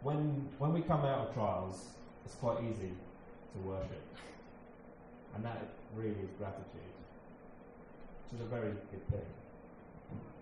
When, 0.01 0.49
when 0.57 0.73
we 0.73 0.81
come 0.81 1.01
out 1.05 1.27
of 1.27 1.33
trials, 1.33 1.89
it's 2.25 2.35
quite 2.35 2.63
easy 2.63 2.91
to 3.53 3.59
worship. 3.67 4.01
And 5.35 5.45
that 5.45 5.67
really 5.95 6.09
is 6.09 6.29
gratitude, 6.37 6.95
which 8.31 8.39
is 8.39 8.45
a 8.45 8.49
very 8.49 8.71
good 8.91 9.07
thing. 9.11 9.25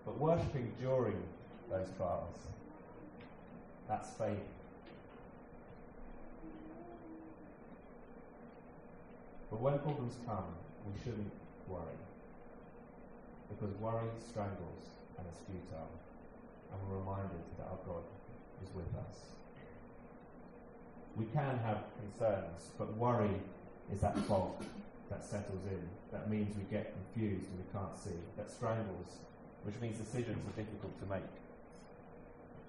But 0.04 0.18
worshipping 0.18 0.72
during 0.80 1.22
those 1.70 1.88
trials, 1.96 2.36
that's 3.88 4.10
faith. 4.10 4.38
But 9.50 9.60
when 9.60 9.78
problems 9.80 10.16
come, 10.26 10.46
we 10.86 10.98
shouldn't 11.04 11.30
worry 11.68 11.98
because 13.52 13.74
worry 13.76 14.08
strangles 14.18 14.96
and 15.18 15.26
is 15.28 15.38
futile, 15.46 15.92
and 16.72 16.76
we're 16.88 16.98
reminded 16.98 17.44
that 17.58 17.68
our 17.68 17.78
God 17.86 18.04
is 18.62 18.74
with 18.74 18.88
us. 18.96 19.32
We 21.16 21.26
can 21.26 21.58
have 21.64 21.84
concerns, 22.00 22.72
but 22.78 22.96
worry 22.96 23.36
is 23.92 24.00
that 24.00 24.16
fog 24.24 24.64
that 25.10 25.22
settles 25.24 25.64
in. 25.66 25.82
That 26.10 26.30
means 26.30 26.56
we 26.56 26.64
get 26.70 26.94
confused 26.94 27.48
and 27.50 27.58
we 27.58 27.64
can't 27.72 27.96
see. 27.96 28.16
That 28.36 28.50
strangles, 28.50 29.20
which 29.64 29.78
means 29.80 29.98
decisions 29.98 30.38
are 30.48 30.56
difficult 30.56 30.98
to 31.00 31.06
make. 31.06 31.28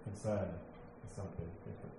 Concern 0.04 0.50
is 1.08 1.16
something 1.16 1.48
different. 1.64 1.96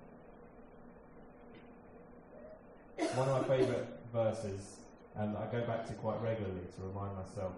One 3.16 3.28
of 3.28 3.48
my 3.48 3.56
favourite 3.56 3.86
verses, 4.12 4.76
and 5.16 5.36
I 5.36 5.46
go 5.50 5.62
back 5.62 5.86
to 5.86 5.94
quite 5.94 6.20
regularly 6.20 6.66
to 6.76 6.82
remind 6.82 7.16
myself 7.16 7.52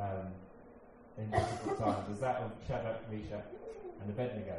um, 0.00 0.34
in 1.18 1.30
difficult 1.30 1.78
times 1.78 2.10
is 2.10 2.20
that 2.20 2.36
of 2.36 2.50
Shadrach, 2.66 3.10
Meshach, 3.10 3.44
and 4.00 4.10
Abednego. 4.10 4.56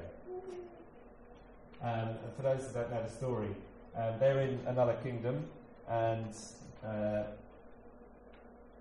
Um, 1.81 2.09
and 2.09 2.35
for 2.35 2.43
those 2.43 2.67
who 2.67 2.73
don't 2.73 2.91
know 2.91 3.03
the 3.03 3.11
story, 3.11 3.49
um, 3.95 4.13
they're 4.19 4.41
in 4.41 4.59
another 4.65 4.97
kingdom, 5.03 5.45
and 5.89 6.33
uh, 6.83 7.23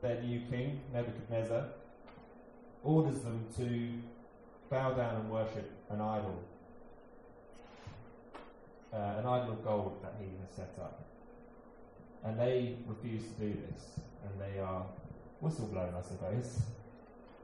their 0.01 0.23
new 0.23 0.41
king, 0.51 0.81
Nebuchadnezzar, 0.93 1.67
orders 2.83 3.21
them 3.21 3.45
to 3.57 3.91
bow 4.71 4.93
down 4.93 5.17
and 5.17 5.31
worship 5.31 5.71
an 5.91 6.01
idol, 6.01 6.39
uh, 8.93 8.97
an 9.19 9.27
idol 9.27 9.53
of 9.53 9.65
gold 9.65 10.03
that 10.03 10.15
he 10.21 10.27
has 10.41 10.51
set 10.55 10.75
up. 10.81 11.05
And 12.25 12.39
they 12.39 12.77
refuse 12.87 13.23
to 13.25 13.33
do 13.41 13.57
this, 13.69 13.99
and 14.25 14.41
they 14.41 14.61
are 14.61 14.87
whistleblown, 15.43 15.95
I 15.95 16.01
suppose 16.01 16.61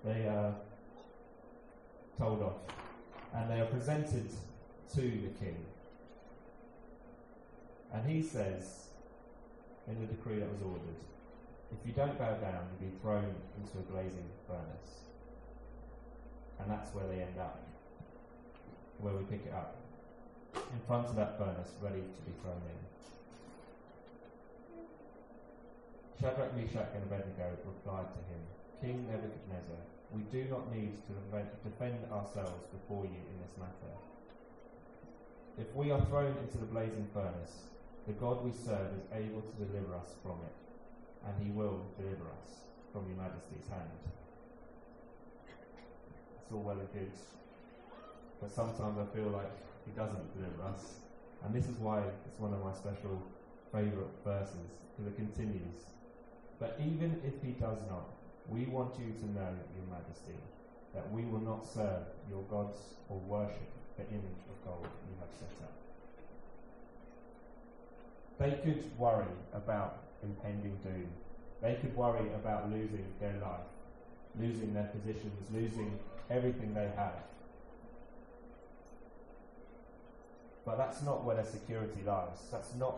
they 0.05 0.27
are 0.27 0.55
told 2.19 2.43
off 2.43 2.57
and 3.35 3.51
they 3.51 3.61
are 3.61 3.67
presented 3.67 4.29
to 4.95 5.01
the 5.01 5.33
king. 5.39 5.57
And 7.93 8.09
he 8.09 8.23
says 8.23 8.89
in 9.89 10.01
the 10.01 10.07
decree 10.07 10.39
that 10.39 10.51
was 10.51 10.63
ordered, 10.63 11.01
if 11.73 11.87
you 11.87 11.93
don't 11.93 12.19
bow 12.19 12.35
down, 12.35 12.67
you'll 12.81 12.91
be 12.91 12.97
thrown 13.01 13.35
into 13.59 13.79
a 13.79 13.83
blazing 13.93 14.27
furnace. 14.47 15.07
And 16.59 16.71
that's 16.71 16.93
where 16.95 17.07
they 17.07 17.23
end 17.23 17.39
up, 17.39 17.61
where 18.99 19.15
we 19.15 19.25
pick 19.25 19.47
it 19.47 19.53
up, 19.53 19.77
in 20.55 20.81
front 20.87 21.07
of 21.07 21.17
that 21.17 21.39
furnace, 21.39 21.71
ready 21.81 22.01
to 22.01 22.21
be 22.27 22.33
thrown 22.43 22.61
in. 22.67 22.79
Shadrach, 26.21 26.55
Meshach, 26.55 26.91
and 26.95 27.03
Abednego 27.05 27.57
replied 27.65 28.13
to 28.13 28.21
him, 28.29 28.43
King 28.81 29.07
Nebuchadnezzar, 29.13 29.77
we 30.11 30.23
do 30.33 30.49
not 30.49 30.73
need 30.75 30.97
to 31.07 31.13
defend 31.69 32.01
ourselves 32.11 32.65
before 32.73 33.05
you 33.05 33.21
in 33.29 33.37
this 33.45 33.53
matter. 33.61 33.93
If 35.59 35.75
we 35.77 35.91
are 35.91 36.01
thrown 36.07 36.35
into 36.39 36.57
the 36.57 36.65
blazing 36.65 37.07
furnace, 37.13 37.69
the 38.07 38.15
God 38.15 38.43
we 38.43 38.53
serve 38.53 38.97
is 38.97 39.05
able 39.13 39.43
to 39.43 39.53
deliver 39.61 39.95
us 39.95 40.17
from 40.23 40.41
it, 40.49 40.57
and 41.27 41.35
he 41.45 41.53
will 41.53 41.85
deliver 42.01 42.25
us 42.41 42.65
from 42.93 43.07
your 43.07 43.19
majesty's 43.21 43.69
hand. 43.69 43.93
It's 46.41 46.51
all 46.51 46.63
well 46.63 46.81
and 46.81 46.93
good, 46.95 47.13
but 48.41 48.51
sometimes 48.51 48.97
I 48.97 49.05
feel 49.15 49.29
like 49.29 49.53
he 49.85 49.93
doesn't 49.93 50.33
deliver 50.35 50.65
us, 50.73 51.05
and 51.45 51.55
this 51.55 51.69
is 51.69 51.77
why 51.77 52.01
it's 52.01 52.41
one 52.41 52.55
of 52.55 52.65
my 52.65 52.73
special 52.73 53.21
favourite 53.71 54.17
verses, 54.25 54.81
because 54.97 55.13
it 55.13 55.17
continues. 55.17 55.85
But 56.59 56.81
even 56.81 57.21
if 57.25 57.43
he 57.45 57.53
does 57.53 57.79
not, 57.89 58.09
we 58.49 58.65
want 58.67 58.95
you 58.99 59.13
to 59.13 59.31
know, 59.31 59.55
Your 59.77 59.87
Majesty, 59.91 60.39
that 60.95 61.11
we 61.13 61.25
will 61.25 61.41
not 61.41 61.67
serve 61.67 62.03
your 62.29 62.43
gods 62.45 62.79
or 63.09 63.19
worship 63.19 63.71
the 63.97 64.05
image 64.09 64.43
of 64.49 64.65
gold 64.65 64.87
you 65.09 65.15
have 65.21 65.31
set 65.39 65.55
up. 65.63 65.73
They 68.39 68.59
could 68.65 68.99
worry 68.99 69.27
about 69.55 69.99
impending 70.23 70.77
doom. 70.83 71.09
They 71.63 71.75
could 71.75 71.95
worry 71.95 72.29
about 72.35 72.71
losing 72.71 73.05
their 73.21 73.35
life, 73.43 73.69
losing 74.39 74.73
their 74.73 74.85
positions, 74.85 75.51
losing 75.53 75.99
everything 76.31 76.73
they 76.75 76.91
have. 76.97 77.23
But 80.65 80.79
that's 80.79 81.03
not 81.03 81.25
where 81.25 81.37
their 81.37 81.45
security 81.45 82.01
lies. 82.07 82.39
That's 82.51 82.75
not 82.77 82.97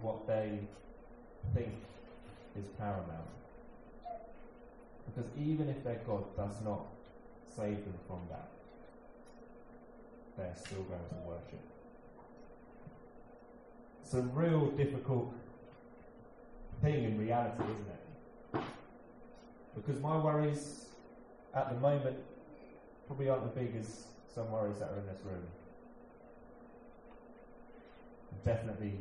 what 0.00 0.26
they 0.26 0.58
think 1.54 1.72
is 2.56 2.64
paramount. 2.78 3.28
Because 5.06 5.30
even 5.38 5.68
if 5.68 5.82
their 5.84 6.00
God 6.06 6.24
does 6.36 6.60
not 6.64 6.86
save 7.54 7.84
them 7.84 7.94
from 8.06 8.20
that, 8.30 8.48
they're 10.36 10.54
still 10.56 10.82
going 10.82 11.00
to 11.00 11.28
worship. 11.28 11.60
It's 14.02 14.14
a 14.14 14.22
real 14.22 14.66
difficult 14.72 15.32
thing 16.82 17.04
in 17.04 17.18
reality, 17.18 17.62
isn't 17.64 18.60
it? 18.60 18.64
Because 19.74 20.00
my 20.00 20.16
worries 20.16 20.86
at 21.54 21.70
the 21.70 21.80
moment 21.80 22.16
probably 23.06 23.28
aren't 23.28 23.44
as 23.44 23.50
big 23.50 23.74
as 23.78 24.06
some 24.34 24.50
worries 24.50 24.78
that 24.78 24.90
are 24.90 24.98
in 24.98 25.06
this 25.06 25.20
room. 25.24 25.42
Definitely 28.44 28.92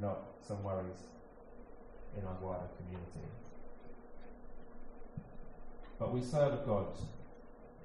not 0.00 0.18
some 0.46 0.62
worries 0.64 1.02
in 2.18 2.26
our 2.26 2.36
wider 2.40 2.68
community. 2.76 3.26
But 5.98 6.12
we 6.12 6.20
serve 6.22 6.54
a 6.54 6.66
God 6.66 6.88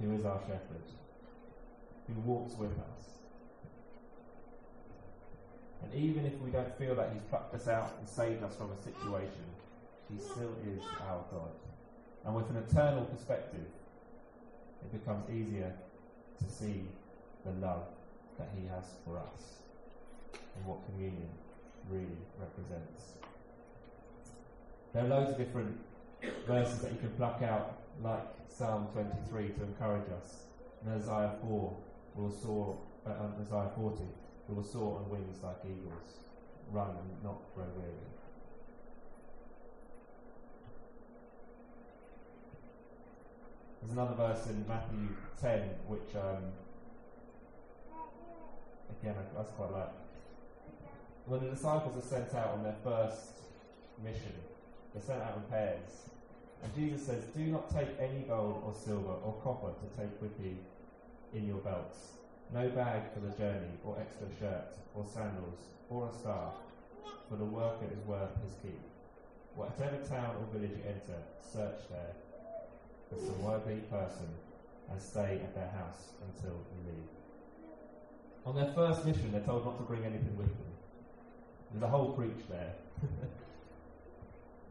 who 0.01 0.13
is 0.15 0.25
our 0.25 0.39
shepherd, 0.41 0.87
who 2.07 2.13
walks 2.21 2.53
with 2.55 2.71
us. 2.71 2.97
And 5.83 5.93
even 5.93 6.25
if 6.25 6.33
we 6.39 6.49
don't 6.49 6.75
feel 6.77 6.95
that 6.95 7.11
He's 7.13 7.21
plucked 7.29 7.53
us 7.53 7.67
out 7.67 7.93
and 7.99 8.09
saved 8.09 8.43
us 8.43 8.55
from 8.55 8.71
a 8.71 8.83
situation, 8.83 9.45
He 10.11 10.19
still 10.19 10.55
is 10.65 10.81
our 11.01 11.23
God. 11.31 11.51
And 12.25 12.35
with 12.35 12.49
an 12.49 12.57
eternal 12.57 13.05
perspective, 13.05 13.65
it 14.81 14.91
becomes 14.91 15.29
easier 15.29 15.73
to 16.39 16.49
see 16.51 16.83
the 17.45 17.51
love 17.65 17.85
that 18.37 18.49
He 18.55 18.67
has 18.67 18.83
for 19.05 19.17
us 19.17 19.61
and 20.55 20.65
what 20.65 20.79
communion 20.85 21.29
really 21.89 22.17
represents. 22.39 23.13
There 24.93 25.03
are 25.03 25.07
loads 25.07 25.31
of 25.31 25.37
different 25.37 25.77
verses 26.47 26.79
that 26.79 26.91
you 26.91 26.97
can 26.97 27.11
pluck 27.11 27.41
out, 27.43 27.81
like 28.01 28.23
Psalm 28.49 28.87
23 28.93 29.49
to 29.49 29.63
encourage 29.63 30.09
us, 30.11 30.43
and 30.83 31.01
Isaiah 31.01 31.35
4 31.41 31.77
will 32.15 32.31
soar, 32.31 32.77
uh, 33.05 33.09
um, 33.11 33.33
Isaiah 33.41 33.71
40 33.75 34.03
we 34.47 34.55
will 34.55 34.63
soar 34.63 34.99
on 34.99 35.09
wings 35.09 35.43
like 35.43 35.57
eagles, 35.65 36.19
run 36.71 36.89
and 36.89 37.23
not 37.23 37.35
grow 37.53 37.65
weary. 37.75 37.91
There's 43.81 43.91
another 43.91 44.15
verse 44.15 44.47
in 44.47 44.65
Matthew 44.67 45.09
10 45.41 45.59
which, 45.87 46.15
um, 46.15 46.43
again, 49.01 49.15
I 49.37 49.43
quite 49.43 49.71
like. 49.71 49.91
When 51.25 51.41
the 51.41 51.49
disciples 51.49 51.97
are 51.97 52.07
sent 52.07 52.33
out 52.33 52.51
on 52.51 52.63
their 52.63 52.75
first 52.83 53.41
mission, 54.01 54.33
they're 54.93 55.03
sent 55.03 55.21
out 55.21 55.37
in 55.37 55.43
pairs. 55.51 56.09
And 56.63 56.73
Jesus 56.75 57.05
says, 57.05 57.23
Do 57.35 57.41
not 57.45 57.69
take 57.69 57.89
any 57.99 58.21
gold 58.21 58.63
or 58.65 58.73
silver 58.73 59.13
or 59.23 59.39
copper 59.43 59.73
to 59.73 60.01
take 60.01 60.21
with 60.21 60.33
you 60.43 60.57
in 61.33 61.47
your 61.47 61.57
belts 61.57 62.17
no 62.53 62.69
bag 62.69 63.01
for 63.13 63.19
the 63.19 63.35
journey, 63.35 63.75
or 63.83 63.97
extra 63.99 64.27
shirt, 64.39 64.77
or 64.95 65.05
sandals, 65.05 65.59
or 65.89 66.09
a 66.09 66.13
staff, 66.13 66.53
for 67.29 67.35
the 67.35 67.43
worker 67.43 67.85
is 67.91 67.99
worth 68.07 68.31
his 68.43 68.53
keep. 68.61 68.79
Whatever 69.55 69.97
town 69.97 70.35
or 70.37 70.57
village 70.57 70.77
you 70.77 70.83
enter, 70.87 71.19
search 71.41 71.79
there 71.89 72.15
for 73.09 73.17
some 73.19 73.43
worthy 73.43 73.81
person 73.89 74.27
and 74.89 75.01
stay 75.01 75.41
at 75.43 75.55
their 75.55 75.69
house 75.69 76.13
until 76.27 76.55
you 76.55 76.91
leave. 76.91 77.09
On 78.45 78.55
their 78.55 78.71
first 78.73 79.05
mission, 79.05 79.31
they're 79.31 79.41
told 79.41 79.65
not 79.65 79.77
to 79.77 79.83
bring 79.83 80.05
anything 80.05 80.37
with 80.37 80.47
them. 80.47 80.71
There's 81.71 81.83
a 81.83 81.87
whole 81.87 82.13
preach 82.13 82.47
there. 82.49 82.73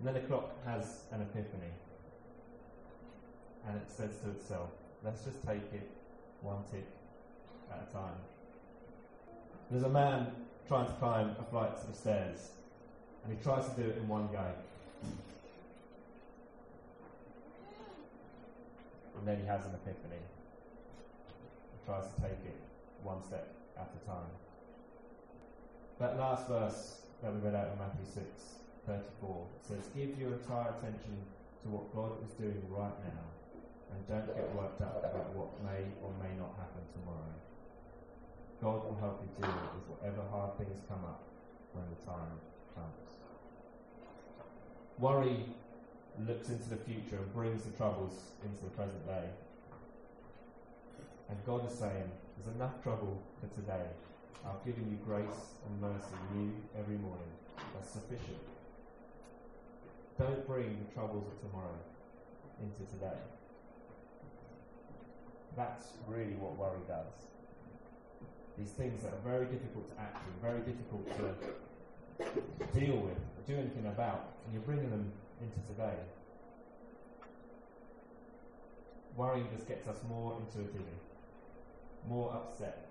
then 0.02 0.14
the 0.14 0.22
clock 0.22 0.50
has 0.66 1.04
an 1.12 1.22
epiphany. 1.22 1.74
And 3.68 3.78
it 3.78 3.90
says 3.90 4.18
to 4.24 4.30
itself, 4.32 4.70
let's 5.04 5.24
just 5.24 5.46
take 5.46 5.74
it 5.74 5.90
one 6.42 6.64
tick 6.72 6.88
at 7.72 7.88
a 7.90 7.94
time. 7.94 8.16
There's 9.70 9.84
a 9.84 9.90
man 9.90 10.28
trying 10.68 10.88
to 10.88 10.94
climb 10.94 11.36
a 11.40 11.44
flight 11.44 11.74
of 11.88 11.96
stairs 11.96 12.52
and 13.24 13.38
he 13.38 13.44
tries 13.44 13.68
to 13.70 13.82
do 13.82 13.90
it 13.90 13.98
in 13.98 14.08
one 14.08 14.28
go. 14.32 14.46
And 19.18 19.28
then 19.28 19.40
he 19.40 19.46
has 19.48 19.66
an 19.66 19.72
epiphany. 19.74 20.22
He 21.74 21.86
tries 21.86 22.06
to 22.14 22.22
take 22.22 22.40
it 22.46 22.58
one 23.04 23.22
step 23.24 23.54
at 23.78 23.92
a 24.02 24.08
time. 24.08 24.32
That 26.00 26.18
last 26.18 26.48
verse 26.48 27.02
that 27.22 27.34
we 27.34 27.40
read 27.42 27.56
out 27.56 27.68
in 27.74 27.78
Matthew 27.78 28.06
6, 28.06 28.26
34 28.88 29.46
says, 29.68 29.90
Give 29.94 30.18
your 30.18 30.34
entire 30.34 30.74
attention 30.80 31.20
to 31.64 31.70
what 31.70 31.94
God 31.94 32.12
is 32.24 32.34
doing 32.36 32.64
right 32.70 32.96
now 33.04 33.39
and 33.92 34.00
don't 34.08 34.28
get 34.36 34.50
worked 34.56 34.82
up 34.82 35.00
about 35.00 35.34
what 35.34 35.50
may 35.64 35.86
or 36.02 36.12
may 36.22 36.34
not 36.38 36.54
happen 36.58 36.84
tomorrow. 36.94 37.34
God 38.62 38.84
will 38.86 38.98
help 39.00 39.24
you 39.24 39.30
deal 39.40 39.56
with 39.74 39.86
whatever 39.98 40.22
hard 40.30 40.58
things 40.58 40.82
come 40.88 41.04
up 41.06 41.24
when 41.74 41.86
the 41.90 42.00
time 42.06 42.36
comes. 42.76 43.10
Worry 45.00 45.46
looks 46.28 46.50
into 46.50 46.70
the 46.70 46.82
future 46.84 47.18
and 47.18 47.34
brings 47.34 47.64
the 47.64 47.72
troubles 47.78 48.36
into 48.44 48.64
the 48.64 48.72
present 48.72 49.06
day. 49.08 49.30
And 51.30 51.38
God 51.46 51.66
is 51.70 51.78
saying, 51.78 52.12
there's 52.36 52.56
enough 52.56 52.84
trouble 52.84 53.22
for 53.40 53.48
today. 53.56 53.88
I've 54.46 54.64
given 54.66 54.90
you 54.90 54.98
grace 55.06 55.56
and 55.68 55.82
mercy 55.82 56.16
new 56.34 56.52
every 56.78 56.98
morning. 56.98 57.32
That's 57.74 57.92
sufficient. 57.92 58.44
Don't 60.18 60.46
bring 60.48 60.84
the 60.84 60.94
troubles 60.94 61.28
of 61.28 61.40
tomorrow 61.40 61.80
into 62.62 62.92
today. 62.92 63.20
That's 65.56 65.88
really 66.08 66.36
what 66.40 66.58
worry 66.58 66.80
does. 66.88 67.28
These 68.58 68.72
things 68.72 69.04
that 69.04 69.14
are 69.14 69.24
very 69.24 69.46
difficult 69.46 69.90
to 69.92 70.02
action, 70.02 70.32
very 70.42 70.60
difficult 70.62 71.08
to 71.16 72.78
deal 72.78 72.98
with, 72.98 73.18
do 73.48 73.56
anything 73.56 73.88
about, 73.88 74.36
and 74.46 74.54
you're 74.54 74.64
bringing 74.64 74.90
them 74.90 75.12
into 75.42 75.60
today. 75.68 75.96
Worrying 79.16 79.48
just 79.56 79.68
gets 79.68 79.88
us 79.88 79.98
more 80.08 80.38
intuitive, 80.40 80.86
more 82.08 82.34
upset, 82.34 82.88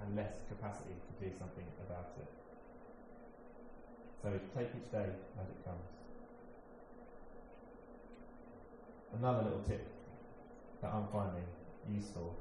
and 0.00 0.16
less 0.16 0.32
capacity 0.48 0.94
to 0.96 1.24
do 1.24 1.30
something 1.38 1.64
about 1.86 2.12
it. 2.20 2.28
So 4.22 4.28
take 4.56 4.68
each 4.76 4.90
day 4.90 5.08
as 5.40 5.48
it 5.48 5.64
comes. 5.64 5.88
Another 9.18 9.42
little 9.44 9.64
tip 9.66 9.86
that 10.82 10.92
I'm 10.92 11.08
finding 11.12 11.44
useful 11.88 12.36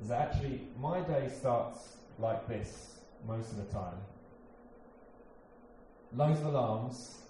is 0.00 0.08
that 0.08 0.34
actually 0.34 0.62
my 0.80 1.00
day 1.00 1.28
starts 1.28 1.96
like 2.18 2.46
this 2.48 3.00
most 3.26 3.52
of 3.52 3.56
the 3.58 3.72
time. 3.72 3.96
Loads 6.14 6.40
of 6.40 6.46
alarms, 6.46 7.22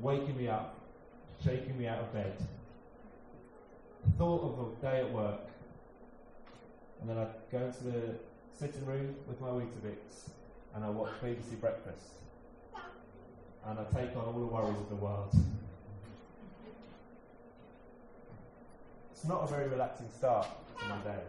waking 0.00 0.36
me 0.36 0.48
up, 0.48 0.78
shaking 1.44 1.78
me 1.78 1.86
out 1.86 2.00
of 2.00 2.12
bed. 2.12 2.36
thought 4.18 4.42
of 4.42 4.66
a 4.66 4.80
day 4.80 5.00
at 5.00 5.12
work, 5.12 5.40
and 7.00 7.10
then 7.10 7.18
I 7.18 7.26
go 7.52 7.58
into 7.66 7.84
the 7.84 8.14
sitting 8.58 8.86
room 8.86 9.14
with 9.28 9.40
my 9.40 9.48
Weetabix, 9.48 10.30
and 10.74 10.84
I 10.84 10.90
watch 10.90 11.10
BBC 11.22 11.60
Breakfast, 11.60 12.06
and 13.66 13.78
I 13.78 13.84
take 13.84 14.16
on 14.16 14.24
all 14.24 14.32
the 14.32 14.46
worries 14.46 14.78
of 14.78 14.88
the 14.88 14.96
world. 14.96 15.34
It's 19.16 19.24
not 19.24 19.44
a 19.44 19.46
very 19.46 19.66
relaxing 19.68 20.10
start 20.14 20.46
to 20.78 20.84
my 20.88 20.98
day. 20.98 21.22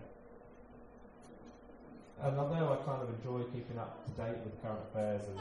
And 2.22 2.38
although 2.38 2.74
I 2.74 2.76
kind 2.86 3.02
of 3.02 3.08
enjoy 3.16 3.44
keeping 3.44 3.80
up 3.80 4.04
to 4.04 4.12
date 4.12 4.36
with 4.44 4.62
current 4.62 4.82
affairs 4.92 5.22
and 5.30 5.40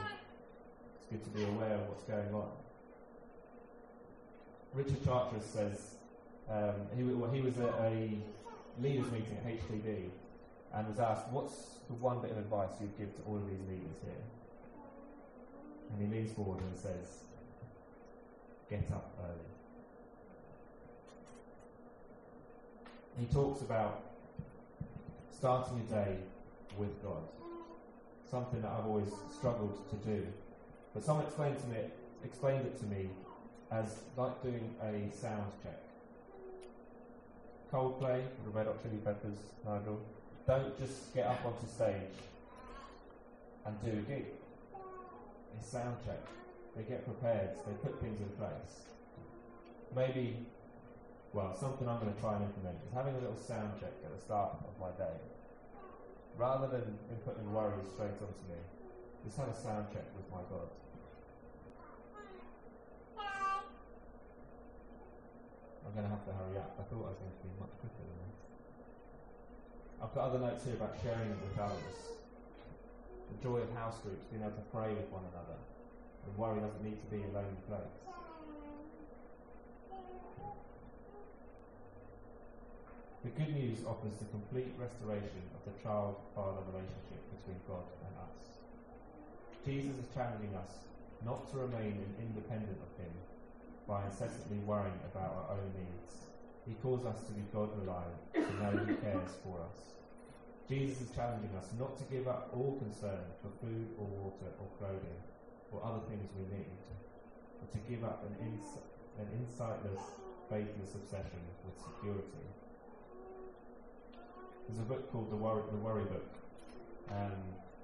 it's 0.95 1.07
good 1.11 1.21
to 1.25 1.29
be 1.31 1.43
aware 1.43 1.73
of 1.73 1.89
what's 1.89 2.03
going 2.03 2.33
on, 2.33 2.47
Richard 4.73 5.03
Charteris 5.03 5.43
says 5.43 5.95
um, 6.49 6.87
he, 6.95 7.03
well, 7.03 7.29
he 7.29 7.41
was 7.41 7.57
at 7.57 7.73
a 7.81 8.13
leaders 8.79 9.11
meeting 9.11 9.37
at 9.43 9.45
HTB 9.45 10.07
and 10.73 10.87
was 10.87 10.99
asked, 10.99 11.27
What's 11.31 11.79
the 11.89 11.95
one 11.95 12.21
bit 12.21 12.31
of 12.31 12.37
advice 12.37 12.69
you'd 12.79 12.97
give 12.97 13.13
to 13.17 13.21
all 13.27 13.35
of 13.35 13.45
these 13.45 13.59
leaders 13.67 13.97
here? 14.05 14.23
And 15.91 15.99
he 15.99 16.17
leans 16.17 16.31
forward 16.31 16.61
and 16.61 16.77
says, 16.77 17.23
Get 18.69 18.89
up 18.93 19.11
early. 19.21 19.56
He 23.19 23.25
talks 23.25 23.61
about 23.61 24.03
starting 25.35 25.79
a 25.87 25.93
day 25.93 26.17
with 26.77 27.01
God, 27.03 27.23
something 28.29 28.61
that 28.61 28.71
I've 28.71 28.85
always 28.85 29.09
struggled 29.35 29.89
to 29.89 29.95
do. 30.07 30.27
But 30.93 31.03
someone 31.03 31.25
explained 31.25 31.59
to 31.59 31.67
me, 31.67 31.79
explained 32.23 32.65
it 32.65 32.79
to 32.79 32.85
me 32.85 33.09
as 33.71 33.95
like 34.15 34.41
doing 34.43 34.75
a 34.81 35.15
sound 35.15 35.51
check. 35.63 35.79
Coldplay, 37.71 38.23
the 38.45 38.51
Red 38.51 38.67
Hot 38.67 38.81
Chili 38.81 38.97
Peppers, 39.03 39.37
Nigel, 39.65 39.99
don't 40.45 40.77
just 40.79 41.13
get 41.13 41.27
up 41.27 41.43
onto 41.45 41.67
stage 41.67 42.15
and 43.65 43.75
do 43.83 43.91
a 43.91 44.01
gig. 44.01 44.25
They 44.73 45.61
sound 45.61 45.97
check. 46.05 46.19
They 46.75 46.83
get 46.83 47.03
prepared. 47.03 47.49
They 47.65 47.73
put 47.83 47.99
things 47.99 48.21
in 48.21 48.29
place. 48.37 48.85
Maybe, 49.95 50.37
well, 51.37 51.53
something 51.53 51.85
I'm 51.85 52.01
going 52.01 52.09
to 52.09 52.17
try 52.17 52.33
and 52.33 52.49
implement 52.49 52.81
is 52.81 52.89
having 52.89 53.13
a 53.13 53.21
little 53.21 53.37
sound 53.37 53.77
check 53.77 53.93
at 54.01 54.09
the 54.09 54.17
start 54.17 54.57
of 54.57 54.73
my 54.81 54.89
day. 54.97 55.13
Rather 56.33 56.65
than 56.65 56.97
putting 57.21 57.45
worries 57.53 57.85
straight 57.93 58.17
onto 58.17 58.41
me, 58.49 58.57
just 59.21 59.37
have 59.37 59.45
a 59.45 59.53
sound 59.53 59.85
check 59.93 60.09
with 60.17 60.25
my 60.33 60.41
God. 60.49 60.65
I'm 65.85 65.93
going 65.93 66.09
to 66.09 66.13
have 66.17 66.25
to 66.25 66.33
hurry 66.33 66.57
up. 66.57 66.73
I 66.73 66.83
thought 66.89 67.05
I 67.05 67.13
was 67.13 67.21
going 67.21 67.29
to 67.29 67.41
be 67.45 67.53
much 67.61 67.73
quicker 67.85 68.01
than 68.01 68.17
this. 68.17 68.37
I've 70.01 70.13
got 70.17 70.33
other 70.33 70.41
notes 70.41 70.65
here 70.65 70.73
about 70.73 70.97
sharing 71.05 71.37
it 71.37 71.37
with 71.37 71.53
others. 71.61 72.17
The 73.29 73.37
joy 73.45 73.61
of 73.61 73.69
house 73.77 74.01
groups, 74.01 74.25
being 74.33 74.41
able 74.41 74.57
to 74.57 74.65
pray 74.73 74.89
with 74.89 75.05
one 75.13 75.29
another. 75.29 75.61
And 76.25 76.33
worry 76.33 76.65
doesn't 76.65 76.81
need 76.81 76.97
to 76.97 77.09
be 77.13 77.21
a 77.21 77.29
lonely 77.29 77.61
place. 77.69 77.93
The 83.27 83.43
good 83.43 83.59
news 83.59 83.83
offers 83.83 84.15
the 84.23 84.31
complete 84.31 84.71
restoration 84.79 85.43
of 85.51 85.59
the 85.67 85.75
child-father 85.83 86.63
relationship 86.71 87.19
between 87.35 87.59
God 87.67 87.83
and 88.07 88.15
us. 88.23 88.63
Jesus 89.67 89.99
is 89.99 90.07
challenging 90.15 90.55
us 90.55 90.87
not 91.27 91.43
to 91.51 91.67
remain 91.67 92.07
independent 92.23 92.79
of 92.79 92.87
Him, 92.95 93.11
by 93.83 94.07
incessantly 94.07 94.63
worrying 94.63 94.95
about 95.11 95.43
our 95.43 95.59
own 95.59 95.67
needs. 95.75 96.31
He 96.63 96.79
calls 96.79 97.03
us 97.03 97.19
to 97.27 97.35
be 97.35 97.43
God 97.51 97.75
reliant, 97.75 98.15
to 98.31 98.53
know 98.63 98.79
He 98.87 98.95
cares 98.95 99.35
for 99.43 99.59
us. 99.59 99.99
Jesus 100.71 101.03
is 101.03 101.11
challenging 101.11 101.51
us 101.59 101.67
not 101.75 101.99
to 101.99 102.07
give 102.07 102.31
up 102.31 102.47
all 102.55 102.79
concern 102.79 103.27
for 103.43 103.51
food 103.59 103.91
or 103.99 104.07
water 104.07 104.55
or 104.55 104.71
clothing 104.79 105.19
or 105.75 105.83
other 105.83 105.99
things 106.07 106.31
we 106.31 106.47
need, 106.47 106.79
but 107.59 107.75
to 107.75 107.79
give 107.91 108.07
up 108.07 108.23
an, 108.23 108.39
ins- 108.39 108.79
an 109.19 109.27
insightless, 109.35 110.15
faithless 110.47 110.95
obsession 110.95 111.43
with 111.67 111.75
security. 111.75 112.47
There's 114.67 114.79
a 114.79 114.83
book 114.83 115.09
called 115.13 115.31
The 115.31 115.35
Worry, 115.35 115.63
the 115.71 115.77
Worry 115.77 116.03
Book 116.03 116.27
um, 117.09 117.31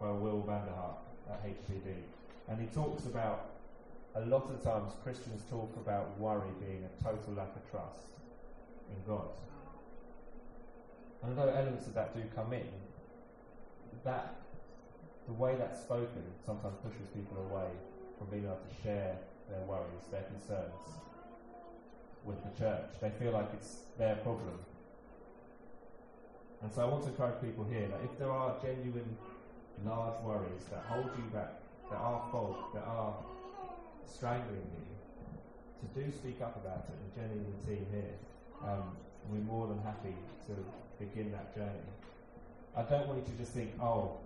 by 0.01 0.11
Will 0.11 0.41
van 0.41 0.65
der 0.65 0.73
Hart 0.73 0.97
at 1.31 1.41
HTB, 1.45 1.95
and 2.49 2.59
he 2.59 2.67
talks 2.67 3.05
about 3.05 3.51
a 4.15 4.25
lot 4.25 4.49
of 4.51 4.61
times 4.61 4.91
Christians 5.01 5.43
talk 5.49 5.73
about 5.77 6.19
worry 6.19 6.51
being 6.59 6.83
a 6.83 7.03
total 7.03 7.35
lack 7.35 7.55
of 7.55 7.71
trust 7.71 8.19
in 8.89 8.97
God. 9.07 9.29
And 11.23 11.39
although 11.39 11.53
elements 11.53 11.87
of 11.87 11.93
that 11.93 12.13
do 12.13 12.21
come 12.35 12.51
in, 12.51 12.67
that 14.03 14.35
the 15.25 15.33
way 15.33 15.55
that's 15.57 15.79
spoken 15.79 16.23
sometimes 16.45 16.75
pushes 16.83 17.07
people 17.15 17.37
away 17.49 17.69
from 18.17 18.27
being 18.27 18.43
able 18.43 18.57
to 18.57 18.83
share 18.83 19.15
their 19.49 19.61
worries, 19.61 20.03
their 20.11 20.23
concerns 20.23 20.99
with 22.25 22.43
the 22.43 22.59
church. 22.59 22.91
They 22.99 23.11
feel 23.11 23.31
like 23.31 23.47
it's 23.53 23.83
their 23.97 24.15
problem. 24.17 24.59
And 26.63 26.71
so 26.71 26.81
I 26.81 26.85
want 26.85 27.03
to 27.03 27.09
encourage 27.11 27.43
people 27.43 27.67
here 27.67 27.91
that 27.91 27.99
if 28.07 28.17
there 28.17 28.31
are 28.31 28.55
genuine 28.63 29.17
large 29.83 30.15
worries 30.23 30.63
that 30.71 30.87
hold 30.87 31.11
you 31.19 31.27
back, 31.35 31.59
that 31.91 31.99
are 31.99 32.23
fault, 32.31 32.73
that 32.73 32.87
are 32.87 33.13
strangling 34.07 34.63
you, 34.71 34.87
to 35.83 35.85
do 35.91 36.07
speak 36.15 36.39
up 36.39 36.55
about 36.55 36.87
it 36.87 36.95
and 36.95 37.11
Jenny 37.11 37.43
and 37.43 37.51
the 37.51 37.59
team 37.67 37.85
here, 37.91 38.15
um, 38.63 38.95
we're 39.27 39.43
more 39.43 39.67
than 39.67 39.83
happy 39.83 40.15
to 40.47 40.55
begin 41.03 41.35
that 41.35 41.53
journey. 41.53 41.83
I 42.79 42.83
don't 42.83 43.11
want 43.11 43.19
you 43.19 43.27
to 43.27 43.37
just 43.37 43.51
think, 43.51 43.75
oh, 43.83 44.23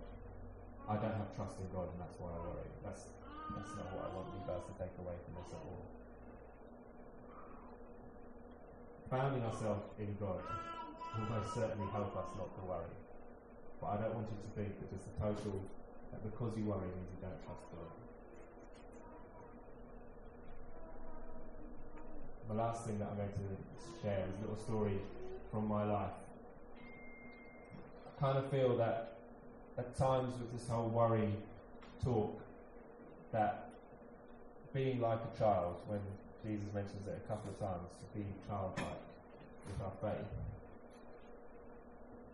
I 0.88 0.94
don't 0.94 1.18
have 1.18 1.34
trust 1.34 1.58
in 1.58 1.66
God 1.74 1.90
and 1.90 1.98
that's 1.98 2.14
why 2.22 2.30
I 2.30 2.38
worry. 2.38 2.70
That's, 2.86 3.02
that's 3.50 3.74
not 3.74 3.90
what 3.90 4.06
I 4.06 4.14
want 4.14 4.30
you 4.30 4.46
guys 4.46 4.62
to 4.62 4.74
take 4.78 4.94
away 5.02 5.18
from 5.26 5.42
this 5.42 5.50
at 5.50 5.62
all. 5.66 5.82
Founding 9.10 9.42
ourselves 9.42 9.90
in 9.98 10.14
God 10.22 10.38
will 11.18 11.26
most 11.34 11.54
certainly 11.54 11.90
help 11.90 12.14
us 12.14 12.30
not 12.38 12.54
to 12.54 12.62
worry. 12.62 12.94
But 13.82 13.86
I 13.86 13.96
don't 14.06 14.14
want 14.14 14.30
you 14.30 14.38
to 14.38 14.50
think 14.54 14.78
that 14.78 14.86
just 14.94 15.10
a 15.10 15.14
total, 15.18 15.58
that 16.14 16.22
because 16.22 16.54
you 16.54 16.64
worry 16.64 16.86
means 16.94 17.10
you 17.14 17.20
don't 17.22 17.42
trust 17.42 17.66
God. 17.74 17.90
the 22.48 22.54
last 22.54 22.86
thing 22.86 22.98
that 22.98 23.08
I'm 23.10 23.16
going 23.16 23.28
to 23.28 24.02
share 24.02 24.24
is 24.24 24.34
a 24.38 24.40
little 24.40 24.56
story 24.56 24.98
from 25.52 25.68
my 25.68 25.84
life. 25.84 26.16
I 28.06 28.20
kind 28.20 28.38
of 28.38 28.50
feel 28.50 28.76
that 28.78 29.18
at 29.76 29.94
times 29.96 30.32
with 30.40 30.50
this 30.52 30.66
whole 30.68 30.88
worry 30.88 31.28
talk, 32.02 32.40
that 33.32 33.70
being 34.72 35.00
like 35.00 35.20
a 35.34 35.38
child, 35.38 35.76
when 35.86 36.00
Jesus 36.42 36.72
mentions 36.72 37.06
it 37.06 37.20
a 37.22 37.28
couple 37.28 37.50
of 37.50 37.58
times, 37.60 37.90
to 38.00 38.18
be 38.18 38.24
childlike 38.48 39.04
with 39.66 39.84
our 39.84 39.92
faith, 40.00 40.26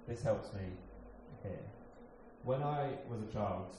this 0.06 0.22
helps 0.22 0.52
me 0.54 0.62
here. 1.42 1.58
When 2.42 2.62
I 2.62 2.90
was 3.08 3.20
a 3.28 3.32
child, 3.32 3.74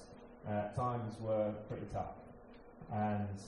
uh, 0.47 0.69
times 0.75 1.15
were 1.19 1.53
pretty 1.67 1.85
tough, 1.93 2.15
and 2.91 3.39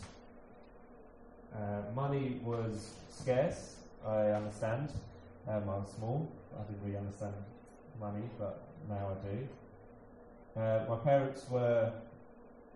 uh, 1.56 1.92
money 1.96 2.40
was 2.44 2.92
scarce, 3.10 3.76
I 4.06 4.32
understand. 4.32 4.92
Um, 5.48 5.64
I 5.70 5.78
was 5.78 5.90
small, 5.96 6.30
I 6.60 6.64
didn't 6.64 6.84
really 6.84 6.98
understand 6.98 7.34
money, 8.00 8.24
but 8.38 8.68
now 8.90 9.10
I 9.12 9.28
do. 9.28 10.62
Uh, 10.62 10.86
my 10.90 10.98
parents 10.98 11.46
were 11.50 11.92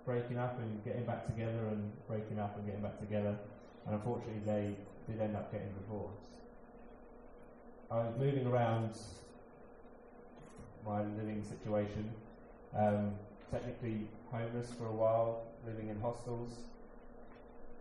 breaking 0.06 0.38
up 0.38 0.58
and 0.60 0.84
getting 0.84 1.06
back 1.06 1.26
together 1.28 1.68
and 1.72 1.92
breaking 2.08 2.40
up 2.40 2.58
and 2.58 2.66
getting 2.66 2.82
back 2.82 3.00
together, 3.00 3.36
and 3.86 3.96
unfortunately 3.96 4.42
they 4.46 4.76
did 5.08 5.22
end 5.22 5.36
up 5.36 5.52
getting 5.52 5.72
divorced. 5.74 6.18
I 7.92 7.98
was 7.98 8.14
moving 8.18 8.48
around 8.48 8.98
my 10.86 11.02
living 11.02 11.44
situation, 11.44 12.10
um, 12.78 13.14
technically 13.52 14.08
homeless 14.32 14.72
for 14.78 14.86
a 14.88 14.92
while, 14.92 15.44
living 15.66 15.90
in 15.90 16.00
hostels, 16.00 16.52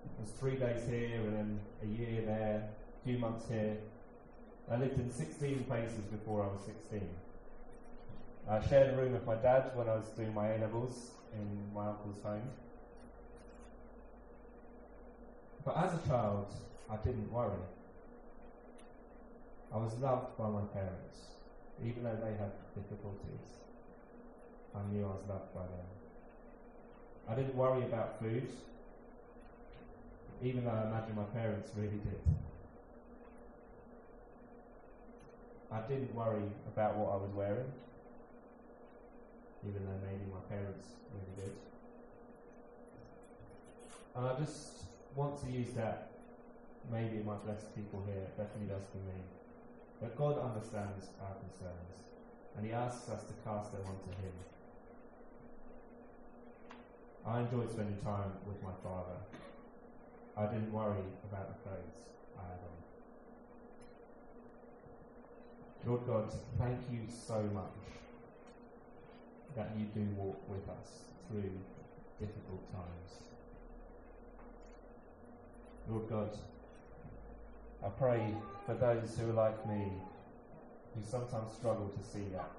it 0.05 0.23
was 0.23 0.31
three 0.33 0.57
days 0.57 0.87
here 0.89 1.21
and 1.21 1.37
then 1.37 1.61
a 1.83 1.87
year 1.87 2.23
there, 2.25 2.69
a 3.01 3.09
few 3.09 3.19
months 3.19 3.47
here. 3.49 3.77
I 4.71 4.77
lived 4.77 4.99
in 4.99 5.11
16 5.11 5.65
places 5.65 6.05
before 6.11 6.45
I 6.45 6.47
was 6.47 6.61
16. 6.65 7.09
I 8.49 8.67
shared 8.67 8.95
a 8.95 8.97
room 8.97 9.13
with 9.13 9.27
my 9.27 9.37
dad 9.37 9.71
when 9.75 9.89
I 9.89 9.95
was 9.95 10.09
doing 10.17 10.35
my 10.35 10.55
A 10.55 10.59
levels 10.59 11.11
in 11.33 11.75
my 11.75 11.89
uncle's 11.89 12.23
home. 12.23 12.49
But 15.65 15.77
as 15.77 15.95
a 15.95 16.09
child, 16.09 16.47
I 16.91 16.97
didn't 16.97 17.31
worry. 17.31 17.63
I 19.73 19.77
was 19.77 19.95
loved 19.99 20.37
by 20.37 20.49
my 20.49 20.63
parents, 20.73 21.19
even 21.85 22.05
though 22.05 22.19
they 22.21 22.33
had 22.37 22.53
difficulties. 22.75 23.47
I 24.75 24.81
knew 24.93 25.05
I 25.05 25.09
was 25.09 25.25
loved 25.29 25.55
by 25.55 25.63
them. 25.63 25.89
I 27.29 27.35
didn't 27.35 27.57
worry 27.57 27.83
about 27.83 28.21
food 28.21 28.49
even 30.43 30.65
though 30.65 30.71
I 30.71 30.87
imagine 30.89 31.17
my 31.17 31.29
parents 31.37 31.71
really 31.77 32.01
did. 32.01 32.21
I 35.71 35.81
didn't 35.83 36.15
worry 36.15 36.49
about 36.67 36.97
what 36.97 37.13
I 37.13 37.17
was 37.17 37.31
wearing, 37.37 37.71
even 39.69 39.85
though 39.85 40.01
maybe 40.03 40.25
my 40.33 40.41
parents 40.49 40.89
really 41.13 41.47
did. 41.47 41.55
And 44.17 44.27
I 44.27 44.35
just 44.41 44.85
want 45.15 45.41
to 45.45 45.51
use 45.53 45.71
that. 45.77 46.11
Maybe 46.91 47.19
it 47.19 47.27
might 47.27 47.45
bless 47.45 47.63
people 47.77 48.03
here. 48.07 48.25
It 48.25 48.37
definitely 48.37 48.67
does 48.67 48.83
for 48.91 48.99
me. 48.99 49.21
But 50.01 50.17
God 50.17 50.39
understands 50.39 51.09
our 51.21 51.35
concerns, 51.35 52.05
and 52.57 52.65
He 52.67 52.73
asks 52.73 53.09
us 53.11 53.23
to 53.25 53.35
cast 53.45 53.73
them 53.73 53.83
onto 53.85 54.11
Him. 54.23 54.33
I 57.27 57.41
enjoyed 57.41 57.71
spending 57.71 57.99
time 58.03 58.33
with 58.47 58.63
my 58.63 58.73
father. 58.83 59.19
I 60.37 60.47
didn't 60.47 60.73
worry 60.73 61.05
about 61.31 61.49
the 61.49 61.69
clothes 61.69 62.01
I 62.39 62.43
had 62.43 62.61
on. 62.65 62.81
Lord 65.87 66.07
God, 66.07 66.33
thank 66.59 66.81
you 66.91 67.01
so 67.09 67.43
much 67.53 67.77
that 69.55 69.71
you 69.79 69.85
do 69.95 70.07
walk 70.17 70.49
with 70.49 70.67
us 70.69 71.11
through 71.29 71.53
difficult 72.19 72.73
times. 72.73 73.21
Lord 75.89 76.09
God, 76.09 76.31
I 77.85 77.89
pray 77.89 78.35
for 78.67 78.75
those 78.75 79.17
who 79.19 79.31
are 79.31 79.33
like 79.33 79.67
me, 79.67 79.93
who 80.95 81.03
sometimes 81.03 81.53
struggle 81.53 81.89
to 81.89 82.03
see 82.05 82.27
that. 82.33 82.51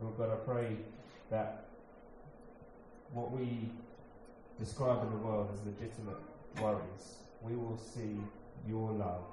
Lord 0.00 0.18
God, 0.18 0.30
I 0.32 0.36
pray 0.36 0.76
that 1.30 1.64
what 3.12 3.30
we 3.30 3.70
describe 4.58 5.02
in 5.02 5.10
the 5.10 5.16
world 5.16 5.48
as 5.54 5.64
legitimate 5.64 6.18
worries, 6.60 7.20
we 7.40 7.56
will 7.56 7.78
see 7.78 8.18
your 8.68 8.90
love, 8.90 9.24